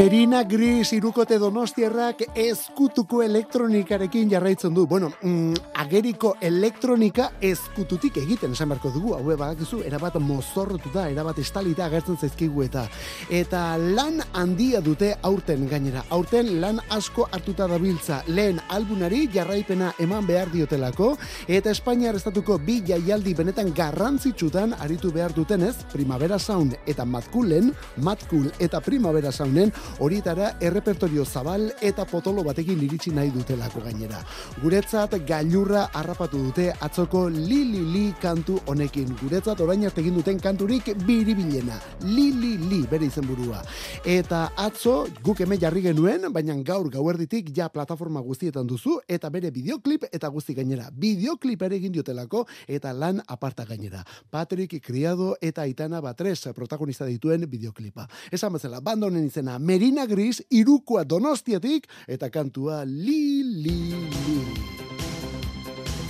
Merina 0.00 0.44
Gris 0.48 0.94
irukote 0.96 1.36
donostiarrak 1.36 2.22
eskutuko 2.40 3.18
elektronikarekin 3.20 4.30
jarraitzen 4.30 4.72
du. 4.72 4.86
Bueno, 4.88 5.10
mm, 5.20 5.74
ageriko 5.82 6.30
elektronika 6.40 7.26
eskututik 7.44 8.16
egiten 8.22 8.54
esan 8.56 8.70
beharko 8.70 8.88
dugu. 8.94 9.12
Hau 9.18 9.36
badakizu, 9.36 9.82
erabat 9.84 10.16
mozorrotuta, 10.24 11.04
erabat 11.12 11.42
estalita 11.42 11.84
agertzen 11.84 12.16
zaizkigu 12.16 12.62
eta 12.64 12.86
eta 13.28 13.76
lan 13.76 14.22
handia 14.32 14.80
dute 14.80 15.10
aurten 15.20 15.66
gainera. 15.68 16.06
Aurten 16.08 16.48
lan 16.62 16.80
asko 16.88 17.28
hartuta 17.30 17.68
dabiltza 17.68 18.22
lehen 18.28 18.62
albunari 18.70 19.26
jarraipena 19.28 19.92
eman 19.98 20.24
behar 20.26 20.48
diotelako 20.48 21.10
eta 21.46 21.76
Espainiar 21.76 22.16
estatuko 22.16 22.56
bi 22.56 22.78
jaialdi 22.88 23.34
benetan 23.34 23.74
garrantzitsutan 23.76 24.72
aritu 24.80 25.12
behar 25.12 25.36
dutenez, 25.36 25.76
Primavera 25.92 26.38
Sound 26.38 26.78
eta 26.86 27.04
Matkulen, 27.04 27.74
Matkul 27.98 28.48
eta 28.58 28.80
Primavera 28.80 29.30
Sounden 29.30 29.76
horietara 29.98 30.54
errepertorio 30.60 31.24
zabal 31.24 31.70
eta 31.80 32.04
potolo 32.04 32.44
batekin 32.46 32.82
iritsi 32.82 33.10
nahi 33.10 33.30
dutelako 33.34 33.82
gainera. 33.84 34.20
Guretzat 34.62 35.16
gailurra 35.26 35.88
harrapatu 35.92 36.38
dute 36.46 36.70
atzoko 36.80 37.26
li 37.28 37.64
li 37.64 37.82
li 37.94 38.04
kantu 38.20 38.60
honekin. 38.66 39.14
Guretzat 39.20 39.60
orain 39.60 39.84
arte 39.84 40.00
egin 40.00 40.14
duten 40.14 40.40
kanturik 40.40 40.92
biribilena. 41.06 41.78
Li 42.06 42.30
li 42.32 42.56
li 42.70 42.80
bere 42.90 43.08
izenburua. 43.10 43.62
Eta 44.04 44.50
atzo 44.56 45.06
guk 45.22 45.40
hemen 45.44 45.60
jarri 45.60 45.82
genuen, 45.82 46.28
baina 46.32 46.56
gaur 46.64 46.90
gauerditik 46.90 47.50
ja 47.56 47.68
plataforma 47.68 48.20
guztietan 48.20 48.66
duzu 48.66 49.00
eta 49.08 49.30
bere 49.30 49.50
videoklip 49.50 50.06
eta 50.12 50.28
guzti 50.28 50.54
gainera. 50.54 50.88
Videoklip 50.92 51.62
ere 51.62 51.76
egin 51.76 51.92
diotelako 51.92 52.46
eta 52.68 52.92
lan 52.92 53.22
aparta 53.26 53.64
gainera. 53.64 54.04
Patrick 54.30 54.80
Criado 54.84 55.34
eta 55.40 55.62
Aitana 55.62 56.00
Batres 56.00 56.48
protagonista 56.54 57.06
dituen 57.06 57.46
videoklipa. 57.50 58.06
Esan 58.30 58.52
bezala, 58.52 58.80
banda 58.80 59.06
honen 59.06 59.26
izena 59.26 59.58
Merina 59.80 60.04
Gris 60.04 60.42
irukoa 60.52 61.06
donostiatik 61.08 61.86
eta 62.04 62.28
kantua 62.28 62.82
li 62.84 63.40
li 63.40 63.76
li. 64.12 64.40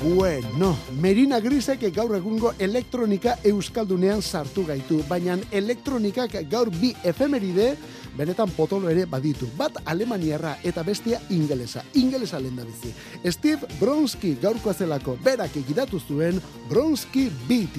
Bueno, 0.00 0.72
Merina 0.98 1.38
Grisek 1.38 1.85
gaur 1.94 2.16
egungo 2.16 2.50
elektronika 2.59 3.37
euskaldunean 3.46 4.24
sartu 4.26 4.64
gaitu, 4.66 5.04
baina 5.06 5.38
elektronikak 5.52 6.35
gaur 6.50 6.72
bi 6.80 6.90
efemeride 7.04 7.76
benetan 8.18 8.50
potolo 8.56 8.90
ere 8.90 9.06
baditu. 9.06 9.46
Bat 9.54 9.78
alemaniarra 9.85 10.56
eta 10.66 10.83
bestia 10.83 11.20
ingelesa. 11.30 11.85
Ingelesa 11.94 12.42
lehen 12.42 12.59
da 12.59 12.66
bizi. 12.66 12.90
Steve 13.30 13.70
Bronski 13.78 14.35
gaurkoa 14.42 14.74
zelako 14.74 15.14
berak 15.22 15.54
egidatu 15.62 16.02
zuen 16.09 16.42
Bronski 16.66 17.30
beat 17.46 17.78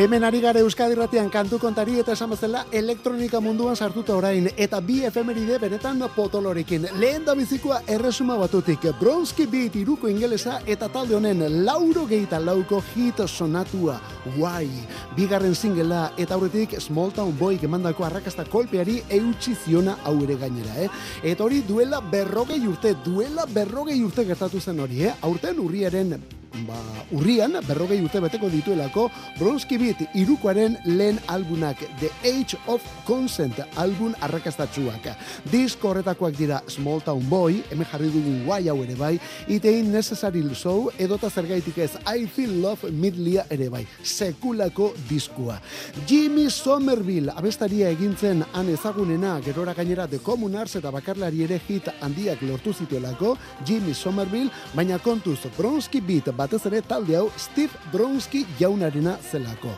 Hemen 0.00 0.24
ari 0.24 0.40
gara 0.40 0.60
Euskadi 0.64 0.94
Ratian 0.96 1.26
kantu 1.28 1.58
kontari 1.60 1.98
eta 2.00 2.14
esan 2.16 2.30
bezala 2.32 2.62
elektronika 2.72 3.36
munduan 3.44 3.76
sartuta 3.76 4.14
orain 4.16 4.46
eta 4.56 4.78
bi 4.80 5.02
efemeride 5.04 5.58
benetan 5.60 6.00
potolorekin. 6.14 6.86
Lehen 7.02 7.26
da 7.26 7.34
bizikoa 7.36 7.82
erresuma 7.86 8.38
batutik 8.40 8.86
Bronski 9.00 9.44
Beat 9.44 9.76
iruko 9.76 10.08
ingelesa 10.08 10.62
eta 10.64 10.88
talde 10.88 11.18
honen 11.18 11.44
lauro 11.66 12.06
geita 12.08 12.40
lauko 12.40 12.80
hit 12.94 13.20
sonatua 13.26 14.00
Why? 14.38 14.72
Bigarren 15.16 15.54
singela 15.54 16.14
eta 16.16 16.34
aurretik 16.34 16.80
Small 16.80 17.12
Town 17.12 17.36
Boy 17.36 17.60
emandako 17.62 18.08
arrakasta 18.08 18.48
kolpeari 18.48 19.02
eutxi 19.10 19.54
ziona 19.54 19.98
hau 20.04 20.16
ere 20.24 20.40
gainera, 20.40 20.80
eh? 20.80 20.88
Eta 21.22 21.44
hori 21.44 21.60
duela 21.60 22.00
berrogei 22.00 22.66
urte, 22.66 22.96
duela 23.04 23.44
berrogei 23.44 24.00
urte 24.02 24.24
gertatu 24.24 24.60
zen 24.60 24.80
hori, 24.80 25.04
eh? 25.04 25.16
Aurten 25.20 25.60
urriaren 25.60 26.39
ba, 26.66 26.78
urrian, 27.14 27.56
berrogei 27.66 28.00
urte 28.02 28.20
beteko 28.22 28.48
dituelako, 28.50 29.08
Bronski 29.38 29.78
Beat 29.78 30.02
irukoaren 30.18 30.76
lehen 30.84 31.18
albunak 31.28 31.78
The 32.00 32.10
Age 32.26 32.58
of 32.66 32.84
Consent 33.06 33.60
album 33.76 34.14
arrakastatsuak. 34.20 35.10
Disko 35.50 35.90
horretakoak 35.90 36.36
dira 36.38 36.60
Small 36.68 37.00
Town 37.04 37.22
Boy, 37.30 37.62
hemen 37.70 37.88
jarri 37.90 38.10
dugun 38.12 38.44
guai 38.46 38.62
hau 38.68 38.78
ere 38.84 38.96
bai, 38.98 39.14
It 39.48 39.64
Ain't 39.64 39.92
Necessary 39.92 40.42
So, 40.54 40.90
edota 40.98 41.30
zergaitik 41.30 41.78
ez 41.78 41.92
I 42.06 42.26
Feel 42.26 42.60
Love 42.62 42.90
Midlia 42.90 43.44
ere 43.50 43.68
bai, 43.70 43.86
sekulako 44.02 44.92
diskua. 45.08 45.60
Jimmy 46.06 46.50
Somerville, 46.50 47.32
abestaria 47.36 47.90
egintzen 47.90 48.44
han 48.52 48.68
ezagunena, 48.68 49.40
gerora 49.44 49.74
gainera 49.74 50.06
The 50.08 50.18
Communards 50.18 50.76
eta 50.76 50.90
bakarlari 50.90 51.44
ere 51.44 51.60
hit 51.68 51.88
handiak 52.00 52.42
lortu 52.42 52.72
zituelako, 52.72 53.36
Jimmy 53.66 53.94
Somerville, 53.94 54.50
baina 54.74 54.98
kontuz 54.98 55.38
Bronski 55.56 56.00
Beat 56.00 56.30
batez 56.50 56.66
ere 56.66 56.80
talde 56.82 57.14
hau 57.14 57.28
Steve 57.38 57.70
Bronski 57.92 58.44
jaunarena 58.58 59.16
zelako. 59.22 59.70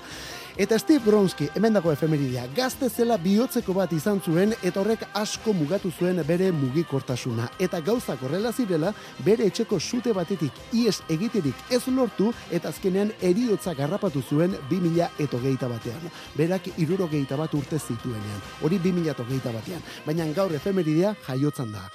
Eta 0.57 0.79
Steve 0.79 1.01
Bronski, 1.05 1.47
hemen 1.57 1.73
dago 1.73 1.93
efemeridea, 1.93 2.47
gazte 2.57 2.89
zela 2.89 3.17
bihotzeko 3.21 3.73
bat 3.77 3.93
izan 3.93 4.21
zuen 4.21 4.53
eta 4.63 4.81
horrek 4.81 5.05
asko 5.17 5.53
mugatu 5.57 5.91
zuen 5.91 6.21
bere 6.29 6.51
mugikortasuna. 6.53 7.49
Eta 7.61 7.81
gauzak 7.81 8.25
horrela 8.25 8.53
zirela, 8.53 8.93
bere 9.25 9.47
etxeko 9.49 9.81
sute 9.81 10.13
batetik 10.13 10.53
ies 10.73 11.01
egiterik 11.13 11.73
ez 11.73 11.83
lortu 11.89 12.33
eta 12.51 12.69
azkenean 12.69 13.13
eriotza 13.21 13.75
garrapatu 13.75 14.23
zuen 14.23 14.57
2000 14.71 15.09
eto 15.25 15.41
geita 15.41 15.69
batean. 15.69 16.11
Berak 16.37 16.73
iruro 16.77 17.09
geita 17.09 17.37
bat 17.37 17.55
urte 17.55 17.79
zituenean. 17.81 18.45
Hori 18.63 18.81
2000 18.81 19.13
eto 19.13 19.29
geita 19.29 19.53
batean. 19.53 19.81
Baina 20.07 20.29
gaur 20.37 20.53
efemeridea 20.57 21.17
jaiotzan 21.29 21.73
da. 21.73 21.89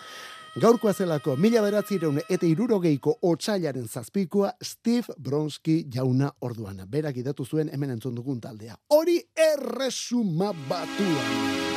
Gaurkoa 0.58 0.90
zelako, 0.94 1.36
mila 1.38 1.62
beratzireun 1.62 2.16
eta 2.34 2.48
irurogeiko 2.48 3.12
otxailaren 3.30 3.86
zazpikoa 3.86 4.56
Steve 4.64 5.14
Bronski 5.22 5.84
jauna 5.94 6.32
orduan. 6.42 6.80
Berak 6.90 7.20
idatu 7.22 7.46
zuen 7.46 7.70
hemen 7.74 7.92
entzun 7.94 8.16
dugun 8.18 8.40
taldea. 8.42 8.74
Hori 8.90 9.20
erresuma 9.38 10.50
batuan. 10.70 11.68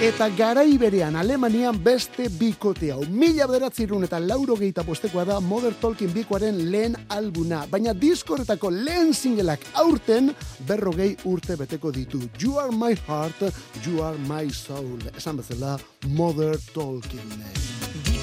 Eta 0.00 0.28
garai 0.32 0.78
berean 0.78 1.18
Alemanian 1.18 1.80
beste 1.82 2.28
bikote 2.38 2.92
hau. 2.94 3.00
Mila 3.10 3.48
bederatzirun 3.50 4.06
eta 4.06 4.20
lauro 4.22 4.54
gehieta 4.60 4.84
postekoa 4.86 5.26
da 5.26 5.40
Mother 5.40 5.74
Talking 5.82 6.14
bikoaren 6.14 6.62
lehen 6.70 6.94
albuna. 7.08 7.64
Baina 7.72 7.92
diskoretako 7.92 8.70
lehen 8.70 9.10
singelak 9.12 9.66
aurten 9.82 10.30
berrogei 10.68 11.16
urte 11.24 11.58
beteko 11.58 11.90
ditu. 11.90 12.22
You 12.38 12.54
are 12.62 12.70
my 12.70 12.94
heart, 13.08 13.42
you 13.82 13.98
are 14.00 14.16
my 14.30 14.46
soul. 14.48 15.10
Esan 15.16 15.42
bezala 15.42 15.74
Mother 16.06 16.54
Talking. 16.72 17.69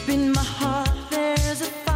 Deep 0.08 0.16
in 0.16 0.32
my 0.32 0.42
heart, 0.42 0.90
there's 1.10 1.62
a 1.62 1.88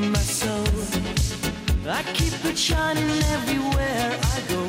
you're 0.00 0.10
my 0.10 0.18
soul. 0.18 0.64
I 1.86 2.02
keep 2.14 2.32
it 2.44 2.58
shining 2.58 3.10
everywhere 3.34 4.18
I 4.34 4.40
go. 4.48 4.62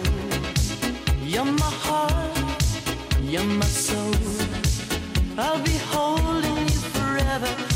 You're 1.24 1.46
my 1.46 1.74
heart, 1.86 2.38
you're 3.22 3.44
my 3.44 3.66
soul. 3.66 4.14
I'll 5.38 5.62
be 5.64 5.78
holding 5.92 6.58
you 6.58 6.80
forever, 6.96 7.71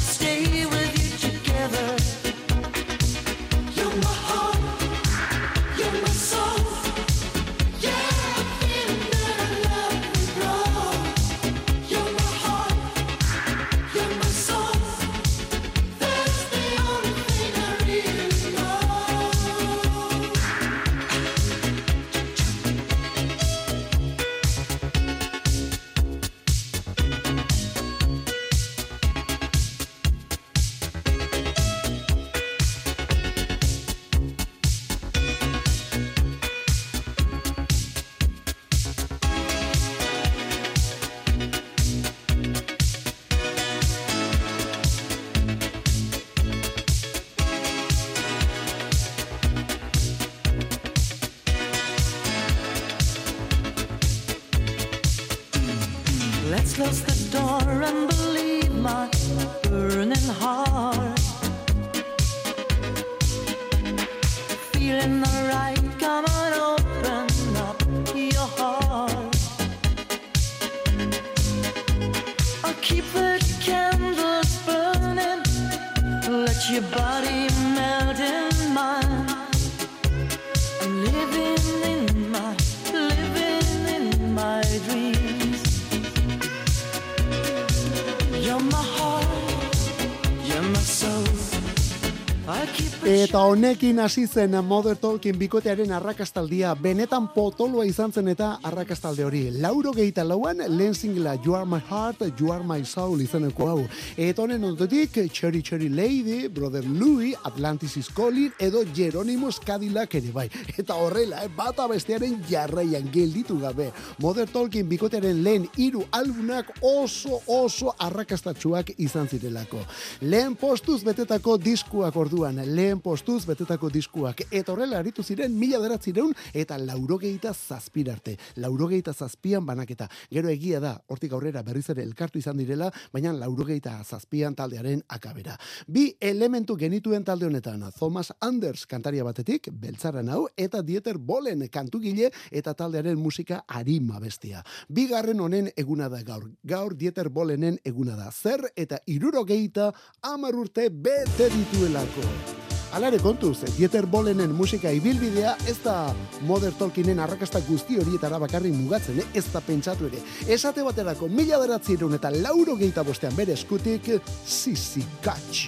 honekin 93.66 94.00
hasi 94.00 94.28
zen 94.28 94.52
Mother 94.64 94.96
Talking 94.96 95.38
bikotearen 95.40 95.92
arrakastaldia, 95.92 96.76
benetan 96.78 97.26
potoloa 97.34 97.86
izan 97.90 98.12
zen 98.14 98.28
eta 98.30 98.60
arrakastalde 98.64 99.24
hori. 99.26 99.40
Lauro 99.62 99.90
gehieta 99.96 100.22
lauan, 100.28 100.60
lehen 100.78 100.94
singla 100.94 101.34
You 101.44 101.56
Are 101.56 101.66
My 101.66 101.80
Heart, 101.90 102.22
You 102.40 102.52
Are 102.54 102.64
My 102.64 102.86
Soul 102.86 103.24
izeneko 103.26 103.68
hau. 103.68 103.88
Eta 104.18 104.44
honen 104.44 104.64
ondotik, 104.64 105.18
Cherry 105.34 105.64
Cherry 105.64 105.90
Lady, 105.90 106.48
Brother 106.48 106.86
Louis, 106.86 107.34
Atlantis 107.44 107.98
is 107.98 108.10
Calling, 108.10 108.52
edo 108.60 108.84
Jeronimos 108.94 109.60
Cadillac 109.60 110.14
ere 110.14 110.30
bai. 110.36 110.46
Eta 110.78 111.00
horrela, 111.02 111.42
eh, 111.44 111.50
bata 111.50 111.88
bestearen 111.90 112.38
jarraian 112.48 113.10
gelditu 113.12 113.58
gabe. 113.60 113.90
Mother 114.22 114.46
Talking 114.46 114.88
bikotearen 114.90 115.42
lehen 115.42 115.68
hiru 115.76 116.06
albunak 116.12 116.70
oso 116.82 117.42
oso 117.48 117.96
arrakastatsuak 117.98 118.94
izan 119.00 119.28
zirelako. 119.28 119.82
Lehen 120.22 120.54
postuz 120.56 121.02
betetako 121.04 121.58
diskuak 121.58 122.16
orduan, 122.16 122.62
lehen 122.76 123.02
postuz 123.02 123.42
betetako 123.42 123.55
diskuak. 123.94 124.42
Eta 124.52 124.72
horrela 124.72 125.00
aritu 125.00 125.24
ziren 125.24 125.54
mila 125.58 125.80
beratzireun 125.80 126.34
eta 126.54 126.78
laurogeita 126.78 127.54
zazpirarte. 127.54 128.38
Laurogeita 128.56 129.14
zazpian 129.14 129.66
banaketa. 129.66 130.10
Gero 130.30 130.50
egia 130.50 130.80
da, 130.80 131.00
hortik 131.08 131.32
aurrera 131.34 131.64
berriz 131.64 131.90
ere 131.90 132.04
elkartu 132.04 132.40
izan 132.40 132.58
direla, 132.58 132.92
baina 133.14 133.34
laurogeita 133.34 134.04
zazpian 134.04 134.56
taldearen 134.56 135.02
akabera. 135.08 135.58
Bi 135.88 136.16
elementu 136.20 136.76
genituen 136.76 137.24
talde 137.24 137.46
honetan, 137.46 137.84
Thomas 137.98 138.32
Anders 138.42 138.86
kantaria 138.86 139.24
batetik, 139.24 139.70
beltzaran 139.72 140.30
hau, 140.30 140.48
eta 140.58 140.82
Dieter 140.82 141.18
Bolen 141.18 141.68
kantugile 141.70 142.32
eta 142.52 142.74
taldearen 142.74 143.18
musika 143.20 143.64
arima 143.68 144.20
bestia. 144.20 144.64
Bigarren 144.90 145.40
honen 145.40 145.72
eguna 145.76 146.10
da 146.10 146.22
gaur. 146.24 146.50
Gaur 146.64 146.96
Dieter 146.96 147.30
Bolenen 147.30 147.80
eguna 147.84 148.16
da. 148.16 148.32
Zer 148.32 148.70
eta 148.76 149.00
irurogeita 149.06 149.92
amar 150.22 150.56
urte 150.56 150.90
bete 150.90 151.50
dituelako. 151.54 152.65
Alare 152.96 153.18
kontuz, 153.20 153.58
Dieter 153.76 154.06
Bolenen 154.08 154.54
musika 154.56 154.88
ibilbidea 154.96 155.58
ez 155.68 155.76
da 155.84 156.14
Mother 156.48 156.72
Tolkienen 156.80 157.20
arrakasta 157.20 157.60
guzti 157.68 158.00
horietara 158.00 158.40
bakarri 158.40 158.72
mugatzen, 158.72 159.20
eh? 159.20 159.26
ez 159.36 159.44
da 159.52 159.60
pentsatu 159.60 160.08
ere. 160.08 160.22
Esate 160.56 160.86
baterako 160.88 161.28
mila 161.28 161.60
beratzieron 161.60 162.16
eta 162.16 162.32
lauro 162.32 162.78
gehieta 162.80 163.04
bostean 163.04 163.36
bere 163.36 163.60
eskutik, 163.60 164.08
Sisi 164.48 165.04
Catch. 165.20 165.68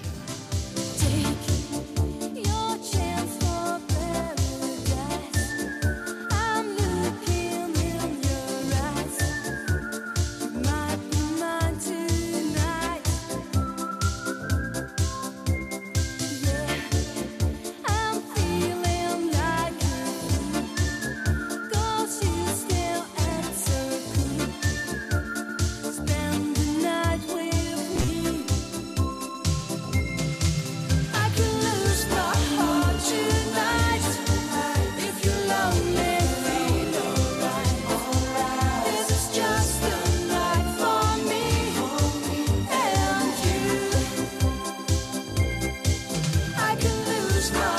smile. 47.48 47.77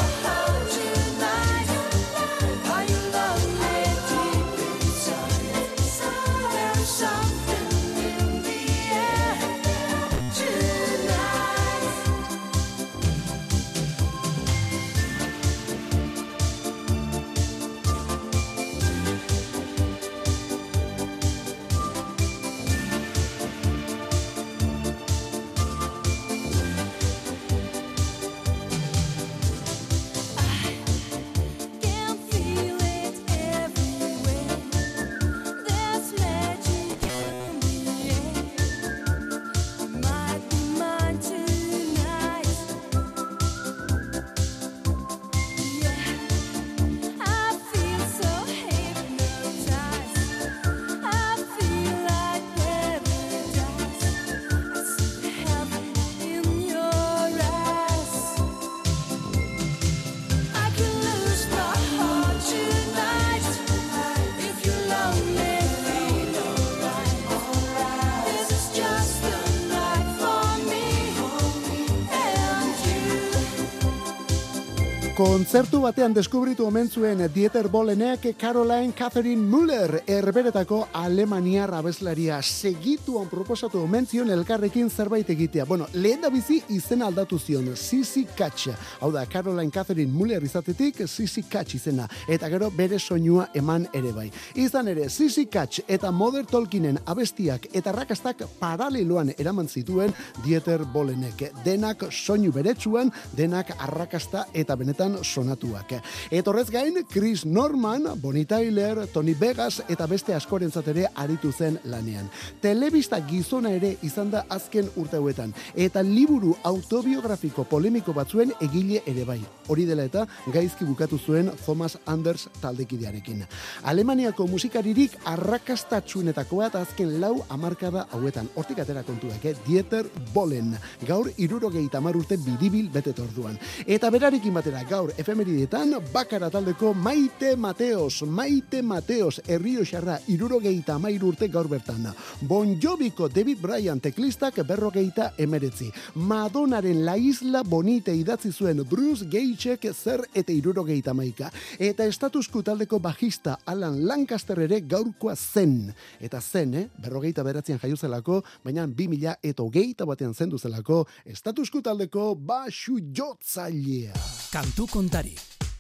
Kontzertu 75.19 75.81
batean 75.83 76.13
deskubritu 76.15 76.63
omen 76.69 76.87
zuen 76.87 77.25
Dieter 77.35 77.67
Bolenek 77.69 78.29
Caroline 78.39 78.93
Catherine 78.95 79.43
Müller 79.43 80.05
erberetako 80.07 80.77
Alemaniar 80.95 81.73
abeslaria 81.75 82.37
segituan 82.39 83.27
proposatu 83.27 83.81
omen 83.83 84.07
zion 84.07 84.31
elkarrekin 84.31 84.87
zerbait 84.89 85.33
egitea. 85.35 85.65
Bueno, 85.67 85.89
lehen 85.93 86.23
da 86.23 86.31
bizi 86.31 86.61
izen 86.71 87.03
aldatu 87.03 87.39
zion, 87.39 87.73
Sisi 87.75 88.29
Katz. 88.39 88.69
Hau 89.01 89.11
da, 89.11 89.25
Caroline 89.27 89.73
Catherine 89.75 90.13
Müller 90.13 90.45
izatetik 90.47 91.03
Sisi 91.09 91.43
Katz 91.51 91.75
izena. 91.75 92.07
Eta 92.29 92.47
gero 92.49 92.71
bere 92.71 93.01
soinua 93.03 93.49
eman 93.59 93.89
ere 93.93 94.15
bai. 94.15 94.29
Izan 94.55 94.87
ere, 94.95 95.09
Sisi 95.11 95.49
Katz 95.51 95.81
eta 95.89 96.13
Mother 96.13 96.47
Tolkienen 96.47 97.03
abestiak 97.07 97.67
eta 97.75 97.91
rakastak 97.91 98.47
paraleloan 98.61 99.35
eraman 99.37 99.67
zituen 99.67 100.15
Dieter 100.47 100.87
Bolenek. 100.95 101.49
Denak 101.67 102.07
soinu 102.13 102.55
beretsuan, 102.55 103.11
denak 103.35 103.75
arrakasta 103.81 104.47
eta 104.55 104.79
benetan 104.79 105.08
sonatuak. 105.23 105.95
Eta 106.31 106.51
horrez 106.51 106.69
gain, 106.71 107.05
Chris 107.11 107.45
Norman, 107.47 108.07
Bonnie 108.21 108.45
Tyler, 108.45 109.07
Tony 109.13 109.35
Vegas 109.35 109.83
eta 109.89 110.07
beste 110.07 110.35
askorentzat 110.35 110.89
ere 110.93 111.07
aritu 111.15 111.53
zen 111.53 111.79
lanean. 111.85 112.29
Telebista 112.61 113.21
gizona 113.27 113.73
ere 113.77 113.97
izan 114.03 114.31
da 114.31 114.45
azken 114.49 114.91
urte 114.97 115.17
hauetan. 115.17 115.55
Eta 115.75 116.03
liburu 116.03 116.55
autobiografiko 116.63 117.65
polemiko 117.65 118.13
batzuen 118.13 118.53
egile 118.61 119.03
ere 119.07 119.25
bai. 119.25 119.41
Hori 119.69 119.85
dela 119.89 120.05
eta 120.09 120.27
gaizki 120.53 120.85
bukatu 120.89 121.19
zuen 121.19 121.51
Thomas 121.65 121.99
Anders 122.07 122.49
taldekidearekin. 122.61 123.45
Alemaniako 123.89 124.47
musikaririk 124.47 125.17
arrakastatxunetako 125.25 126.63
bat 126.65 126.79
azken 126.83 127.19
lau 127.21 127.35
amarkada 127.49 128.07
hauetan. 128.13 128.49
Hortik 128.57 128.81
atera 128.83 129.03
kontuak, 129.07 129.45
eh? 129.45 129.55
Dieter 129.67 130.09
Bolen. 130.35 130.75
Gaur 131.07 131.31
irurogeita 131.37 132.01
urte 132.01 132.37
biribil 132.37 132.89
betet 132.91 133.19
orduan. 133.19 133.59
Eta 133.87 134.11
berarekin 134.11 134.55
batera 134.55 134.83
gaur 134.99 135.13
efemeridietan 135.15 135.93
bakara 136.11 136.49
taldeko 136.51 136.91
Maite 136.95 137.53
Mateos, 137.57 138.25
Maite 138.27 138.81
Mateos, 138.83 139.39
Herrio 139.47 139.85
Xarra, 139.87 140.17
irurogeita 140.27 140.97
amair 140.97 141.23
urte 141.23 141.47
gaur 141.49 141.69
bertan. 141.71 142.09
Bon 142.41 142.73
Joviko 142.83 143.29
David 143.31 143.61
Bryan 143.63 144.01
teklistak 144.03 144.59
berrogeita 144.67 145.35
emeretzi. 145.39 145.93
Madonaren 146.15 147.05
La 147.07 147.15
Isla 147.17 147.63
Bonite 147.63 148.15
idatzi 148.17 148.51
zuen 148.51 148.83
Bruce 148.91 149.29
Gaitxek 149.31 149.87
zer 149.93 150.25
eta 150.35 150.53
irurogeita 150.53 151.15
maika. 151.15 151.53
Eta 151.79 152.09
estatusku 152.11 152.65
taldeko 152.67 152.99
bajista 152.99 153.59
Alan 153.67 154.01
Lancaster 154.09 154.59
ere 154.67 154.81
gaurkoa 154.81 155.37
zen. 155.37 155.93
Eta 156.19 156.41
zen, 156.41 156.75
eh? 156.75 156.87
berrogeita 156.99 157.47
beratzean 157.47 157.79
jaio 157.79 158.43
baina 158.65 158.87
bi 158.87 159.07
mila 159.07 159.37
eta 159.43 159.63
hogeita 159.63 160.05
batean 160.07 160.35
zendu 160.35 160.59
zelako 160.59 161.05
estatusku 161.25 161.83
taldeko 161.83 162.35
basu 162.35 162.99
jotzailea. 163.15 164.15
Kantu 164.49 164.88
kontari, 164.89 165.35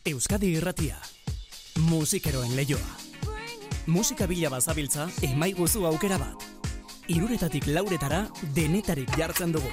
Euskadi 0.04 0.52
irratia, 0.56 0.96
musikeroen 1.88 2.54
leioa. 2.56 2.96
Musika 3.86 4.26
bila 4.26 4.50
bazabiltza, 4.52 5.08
emaiguzu 5.22 5.86
aukera 5.88 6.18
bat. 6.20 6.44
Iruretatik 7.08 7.66
lauretara, 7.72 8.26
denetarik 8.54 9.10
jartzen 9.16 9.52
dugu. 9.52 9.70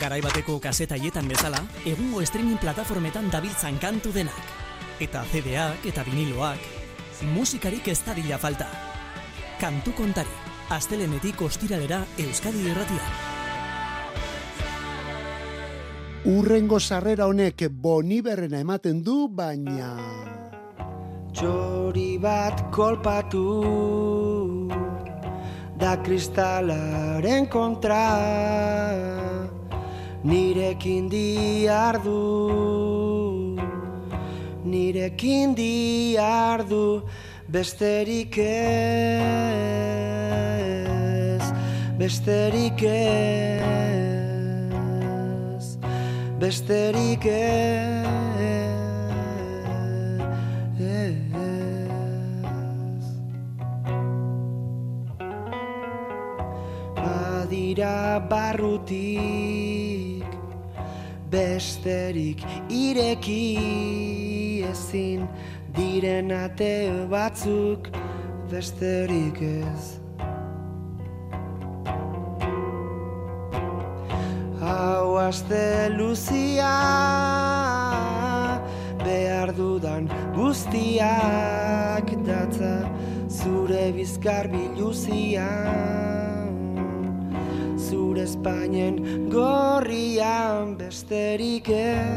Garai 0.00 0.20
bateko 0.20 0.58
kasetaietan 0.60 1.28
bezala, 1.28 1.62
egungo 1.88 2.20
streaming 2.26 2.60
plataformetan 2.60 3.30
dabiltzan 3.32 3.78
kantu 3.80 4.12
denak. 4.12 4.52
Eta 5.00 5.24
CD-ak 5.32 5.88
eta 5.88 6.04
viniloak, 6.04 6.60
musikarik 7.32 7.88
ez 7.88 8.02
falta. 8.38 8.68
Kantu 9.60 9.92
kontari, 9.92 10.36
astelenetik 10.68 11.40
ostiralera 11.40 12.04
Euskadi 12.18 12.68
irratia. 12.68 13.37
Urrengo 16.26 16.80
sarrera 16.80 17.26
honek 17.26 17.68
boniberrena 17.70 18.60
ematen 18.60 19.02
du, 19.02 19.28
baina... 19.28 19.94
Txori 21.38 22.18
bat 22.18 22.64
kolpatu 22.74 23.44
da 25.78 25.94
kristalaren 26.02 27.46
kontra. 27.46 28.02
Nirekin 30.24 31.06
diardu 31.12 32.18
nirekin 34.68 35.54
diardu 35.56 37.02
besterik 37.48 38.38
ez 38.38 38.48
besterik 41.98 42.82
ez 42.82 44.07
besterik 46.38 47.24
ez. 47.24 48.08
Badira 56.94 58.20
barrutik 58.30 60.26
besterik 61.30 62.42
ireki. 62.70 63.58
Ezin 64.70 65.28
diren 65.76 66.30
ate 66.30 66.90
batzuk 67.10 67.88
besterik 68.50 69.42
ez 69.42 70.07
aste 75.28 75.92
luzia 75.92 76.72
behar 79.04 79.50
dudan 79.52 80.08
guztiak 80.32 82.08
datza 82.24 82.88
zure 83.28 83.92
bizkar 83.92 84.48
biluzia. 84.48 85.50
Zure 87.76 88.22
Espainen 88.24 89.28
gorrian 89.28 90.76
besterik 90.80 91.68
ez 91.76 92.08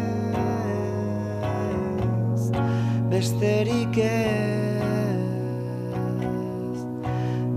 besterik 3.11 3.97
ez 4.07 5.19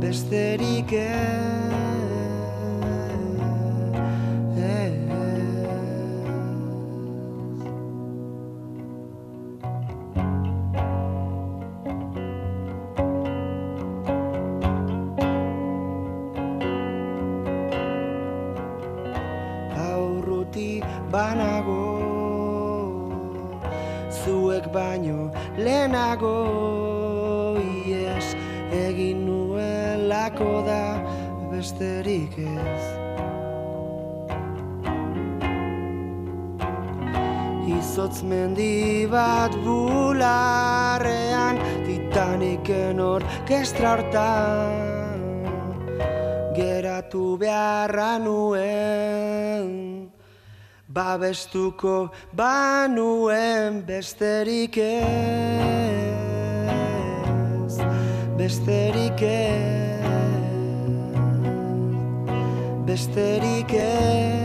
besterik 0.02 0.92
ez 0.98 1.63
zuek 24.24 24.66
baino 24.72 25.30
lehenago 25.58 26.36
ies 27.84 28.32
egin 28.72 29.24
nuelako 29.26 30.52
da 30.68 30.84
besterik 31.50 32.38
ez. 32.38 32.84
Izotz 37.74 38.22
mendi 38.30 39.06
bat 39.12 39.52
bularrean 39.64 41.60
Titaniken 41.86 43.00
orkestra 43.00 43.94
hortan 43.96 45.22
Geratu 46.56 47.24
beharra 47.40 48.12
nuen 48.24 49.33
Babestuko 50.94 52.10
banuen 52.36 53.82
besterik 53.82 54.78
ez 54.78 54.94
Besterik 58.38 59.22
ez 59.22 59.74
Besterik 62.86 63.72
ez. 63.74 64.44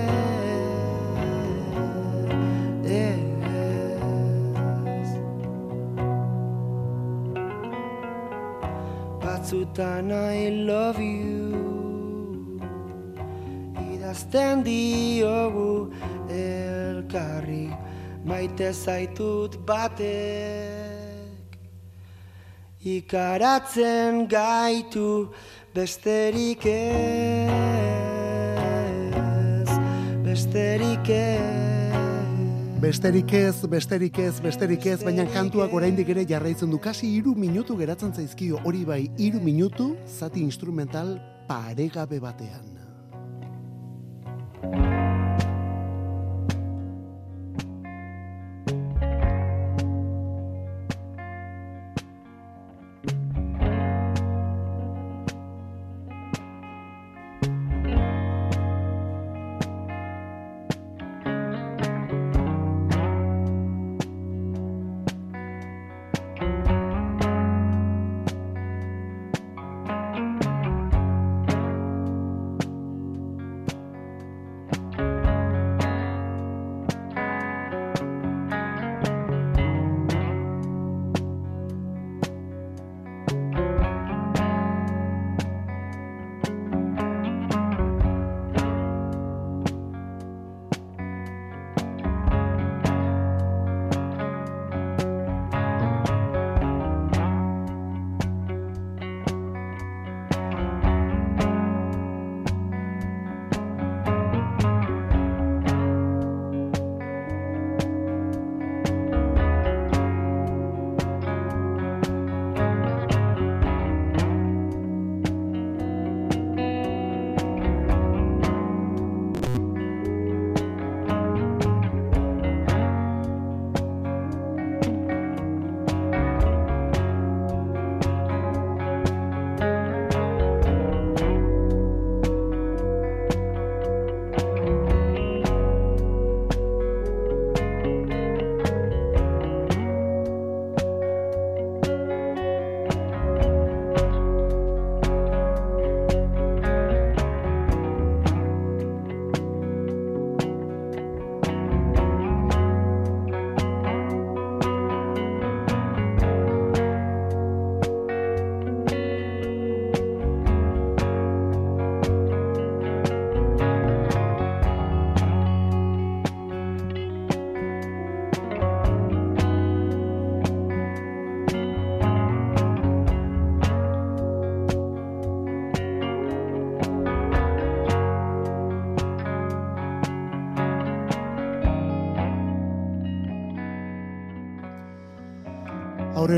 Batzutan 9.22 10.10
I 10.10 10.66
love 10.66 10.97
you 10.97 12.60
Idazten 13.93 14.64
diogu 14.64 15.93
elkarri 16.30 17.70
Maite 18.26 18.74
zaitut 18.74 19.58
batek 19.66 20.10
Ikaratzen 22.80 24.28
gaitu 24.32 25.32
besterik 25.76 26.66
ez 26.66 27.40
Besterik 30.24 31.10
ez 31.10 31.50
Besterik 32.80 33.34
ez, 33.34 33.66
besterik 33.68 34.18
ez, 34.18 34.40
besterik 34.40 34.86
ez, 34.86 35.04
baina 35.04 35.26
kantuak 35.34 35.74
oraindik 35.76 36.08
ere 36.14 36.24
jarraitzen 36.24 36.72
du. 36.72 36.80
Kasi 36.80 37.10
iru 37.12 37.34
minutu 37.36 37.76
geratzen 37.76 38.14
zaizkio, 38.16 38.62
hori 38.64 38.86
bai, 38.88 39.02
iru 39.20 39.44
minutu, 39.44 39.90
zati 40.08 40.40
instrumental 40.40 41.18
paregabe 41.50 42.22
batean. 42.24 42.80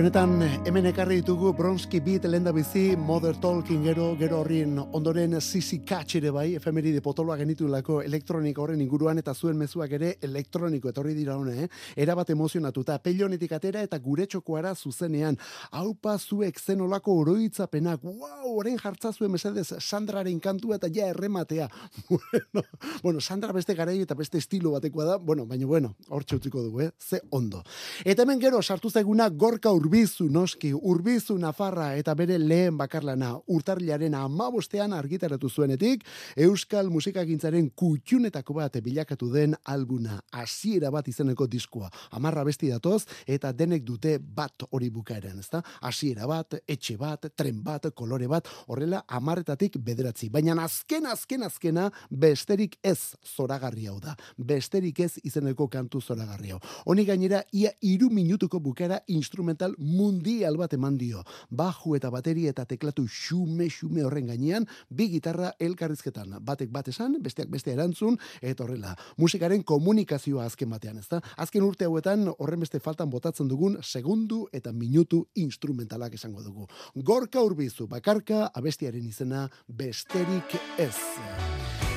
Honetan 0.01 0.41
hemen 0.65 0.87
ekarri 0.89 1.19
ditugu 1.19 1.51
Bronski 1.53 1.99
Beat 2.01 2.23
lenda 2.25 2.49
bizi, 2.51 2.95
Mother 2.97 3.35
Talking 3.37 3.83
gero, 3.85 4.07
gero 4.17 4.39
horrien 4.41 4.79
ondoren 4.81 5.35
Sisi 5.41 5.83
Catch 5.85 6.15
ere 6.17 6.31
bai, 6.33 6.55
efemeride 6.57 7.03
potoloa 7.05 7.35
genitulako 7.37 7.99
elektronika 8.01 8.63
horren 8.63 8.81
inguruan 8.81 9.21
eta 9.21 9.35
zuen 9.35 9.59
mezuak 9.59 9.93
ere 9.93 10.15
elektroniko 10.25 10.89
etorri 10.89 11.13
dira 11.13 11.35
hone, 11.37 11.67
eh? 11.67 11.67
erabat 12.01 12.31
emozionatuta, 12.33 12.95
pelonetik 12.97 13.53
atera 13.53 13.83
eta 13.85 13.99
gure 14.01 14.25
txokoara 14.25 14.71
zuzenean, 14.73 15.37
haupa 15.69 16.15
zuek 16.17 16.57
zenolako 16.57 17.19
oroitzapenak, 17.21 18.01
wow, 18.01 18.55
orain 18.55 18.81
jartza 18.81 19.13
zuen 19.13 19.35
mesedez 19.35 19.67
Sandraren 19.77 20.39
kantua 20.41 20.79
eta 20.79 20.89
ja 20.89 21.11
errematea. 21.13 21.69
bueno, 22.09 22.65
bueno, 23.03 23.21
Sandra 23.21 23.53
beste 23.53 23.77
garai 23.77 23.99
eta 24.01 24.17
beste 24.17 24.41
estilo 24.41 24.73
batekoa 24.79 25.05
da, 25.11 25.19
bueno, 25.21 25.45
baina 25.45 25.69
bueno, 25.69 25.93
hor 26.09 26.25
txutziko 26.25 26.65
dugu, 26.65 26.87
eh? 26.87 26.91
ze 26.97 27.21
ondo. 27.29 27.61
Eta 28.03 28.25
hemen 28.25 28.41
gero 28.41 28.63
sartu 28.63 28.89
zaiguna 28.89 29.29
gorka 29.29 29.69
urbizu 29.91 30.29
noski, 30.31 30.69
urbizu 30.71 31.35
nafarra 31.37 31.89
eta 31.99 32.13
bere 32.15 32.37
lehen 32.39 32.77
bakarlana 32.79 33.33
urtarrilaren 33.51 34.13
amabostean 34.15 34.93
argitaratu 34.95 35.49
zuenetik, 35.49 36.05
Euskal 36.39 36.87
musikagintzaren 36.89 37.67
kutxunetako 37.75 38.53
bat 38.55 38.77
bilakatu 38.79 39.27
den 39.33 39.55
albuna, 39.65 40.21
hasiera 40.31 40.91
bat 40.91 41.09
izeneko 41.11 41.47
diskua. 41.47 41.89
Amarra 42.11 42.45
besti 42.47 42.69
datoz 42.71 43.03
eta 43.27 43.51
denek 43.51 43.83
dute 43.83 44.17
bat 44.21 44.63
hori 44.71 44.89
bukaeran, 44.89 45.39
ezta? 45.43 45.59
Hasiera 45.81 46.25
bat, 46.25 46.55
etxe 46.65 46.95
bat, 46.95 47.27
tren 47.35 47.59
bat, 47.61 47.89
kolore 47.93 48.31
bat, 48.31 48.47
horrela 48.67 49.03
amarretatik 49.09 49.75
bederatzi. 49.75 50.29
Baina 50.29 50.55
azken, 50.63 51.05
azken, 51.11 51.43
azkena 51.43 51.89
besterik 52.09 52.79
ez 52.81 53.17
zoragarri 53.35 53.89
hau 53.91 53.99
da. 53.99 54.15
Besterik 54.37 55.03
ez 55.03 55.17
izeneko 55.21 55.67
kantu 55.67 55.99
zoragarri 55.99 56.55
hau. 56.55 56.61
Honi 56.85 57.03
gainera, 57.03 57.43
ia 57.51 57.75
iru 57.81 58.07
minutuko 58.09 58.63
bukera 58.63 59.03
instrumental 59.11 59.75
mundial 59.81 60.57
bat 60.57 60.73
eman 60.77 60.97
dio. 60.97 61.23
Baju 61.49 61.95
eta 61.97 62.11
bateri 62.13 62.47
eta 62.47 62.65
teklatu 62.69 63.07
xume 63.09 63.67
xume 63.69 64.05
horren 64.05 64.29
gainean, 64.31 64.67
bi 64.89 65.09
gitarra 65.11 65.51
elkarrizketan. 65.59 66.37
Batek 66.45 66.71
bat 66.71 66.87
esan, 66.87 67.17
besteak 67.21 67.49
beste 67.49 67.73
erantzun, 67.73 68.17
eta 68.41 68.63
horrela. 68.63 68.95
Musikaren 69.17 69.63
komunikazioa 69.63 70.45
azken 70.45 70.69
batean, 70.69 71.01
ezta? 71.01 71.21
Azken 71.37 71.65
urte 71.65 71.85
hauetan 71.89 72.29
horren 72.37 72.61
beste 72.61 72.79
faltan 72.79 73.09
botatzen 73.09 73.49
dugun 73.49 73.77
segundu 73.81 74.45
eta 74.53 74.71
minutu 74.71 75.25
instrumentalak 75.35 76.15
esango 76.15 76.43
dugu. 76.45 76.67
Gorka 76.95 77.41
urbizu, 77.41 77.87
bakarka, 77.87 78.47
abestiaren 78.53 79.05
izena 79.05 79.47
besterik 79.67 80.57
ez. 80.77 80.95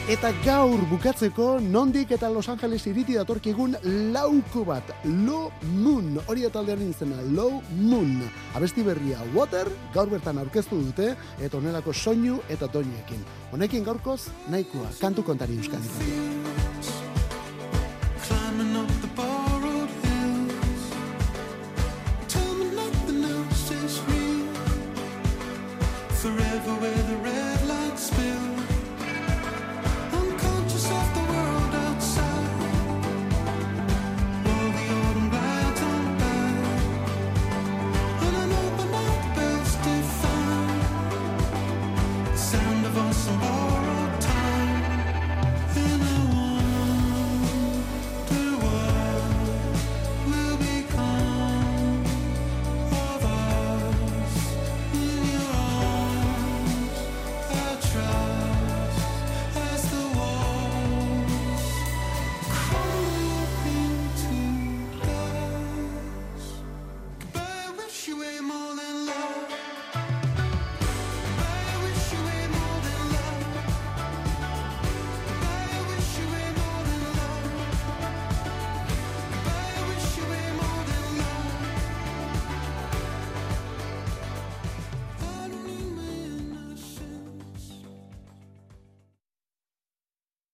Eta 0.05 0.35
gaur 0.45 0.83
bukatzeko 0.91 1.47
nondik 1.65 2.11
eta 2.13 2.29
Los 2.29 2.51
Angeles 2.53 2.83
iriti 2.91 3.15
datorkigun 3.17 3.73
lauko 4.13 4.61
bat, 4.69 4.91
Low 5.25 5.49
Moon, 5.81 6.19
hori 6.29 6.45
taldearen 6.53 6.91
izena, 6.91 7.23
Low 7.33 7.63
Moon. 7.77 8.23
Abesti 8.55 8.83
berria 8.87 9.19
Water, 9.35 9.69
gaur 9.95 10.11
bertan 10.11 10.39
aurkeztu 10.39 10.81
dute, 10.83 11.15
eta 11.41 11.59
honelako 11.59 11.93
soinu 11.93 12.41
eta 12.49 12.69
doinekin. 12.71 13.25
Honekin 13.53 13.85
gaurkoz, 13.85 14.23
nahikoa, 14.51 14.93
kantu 15.01 15.27
kontari 15.27 15.59
euskadiko. 15.59 16.74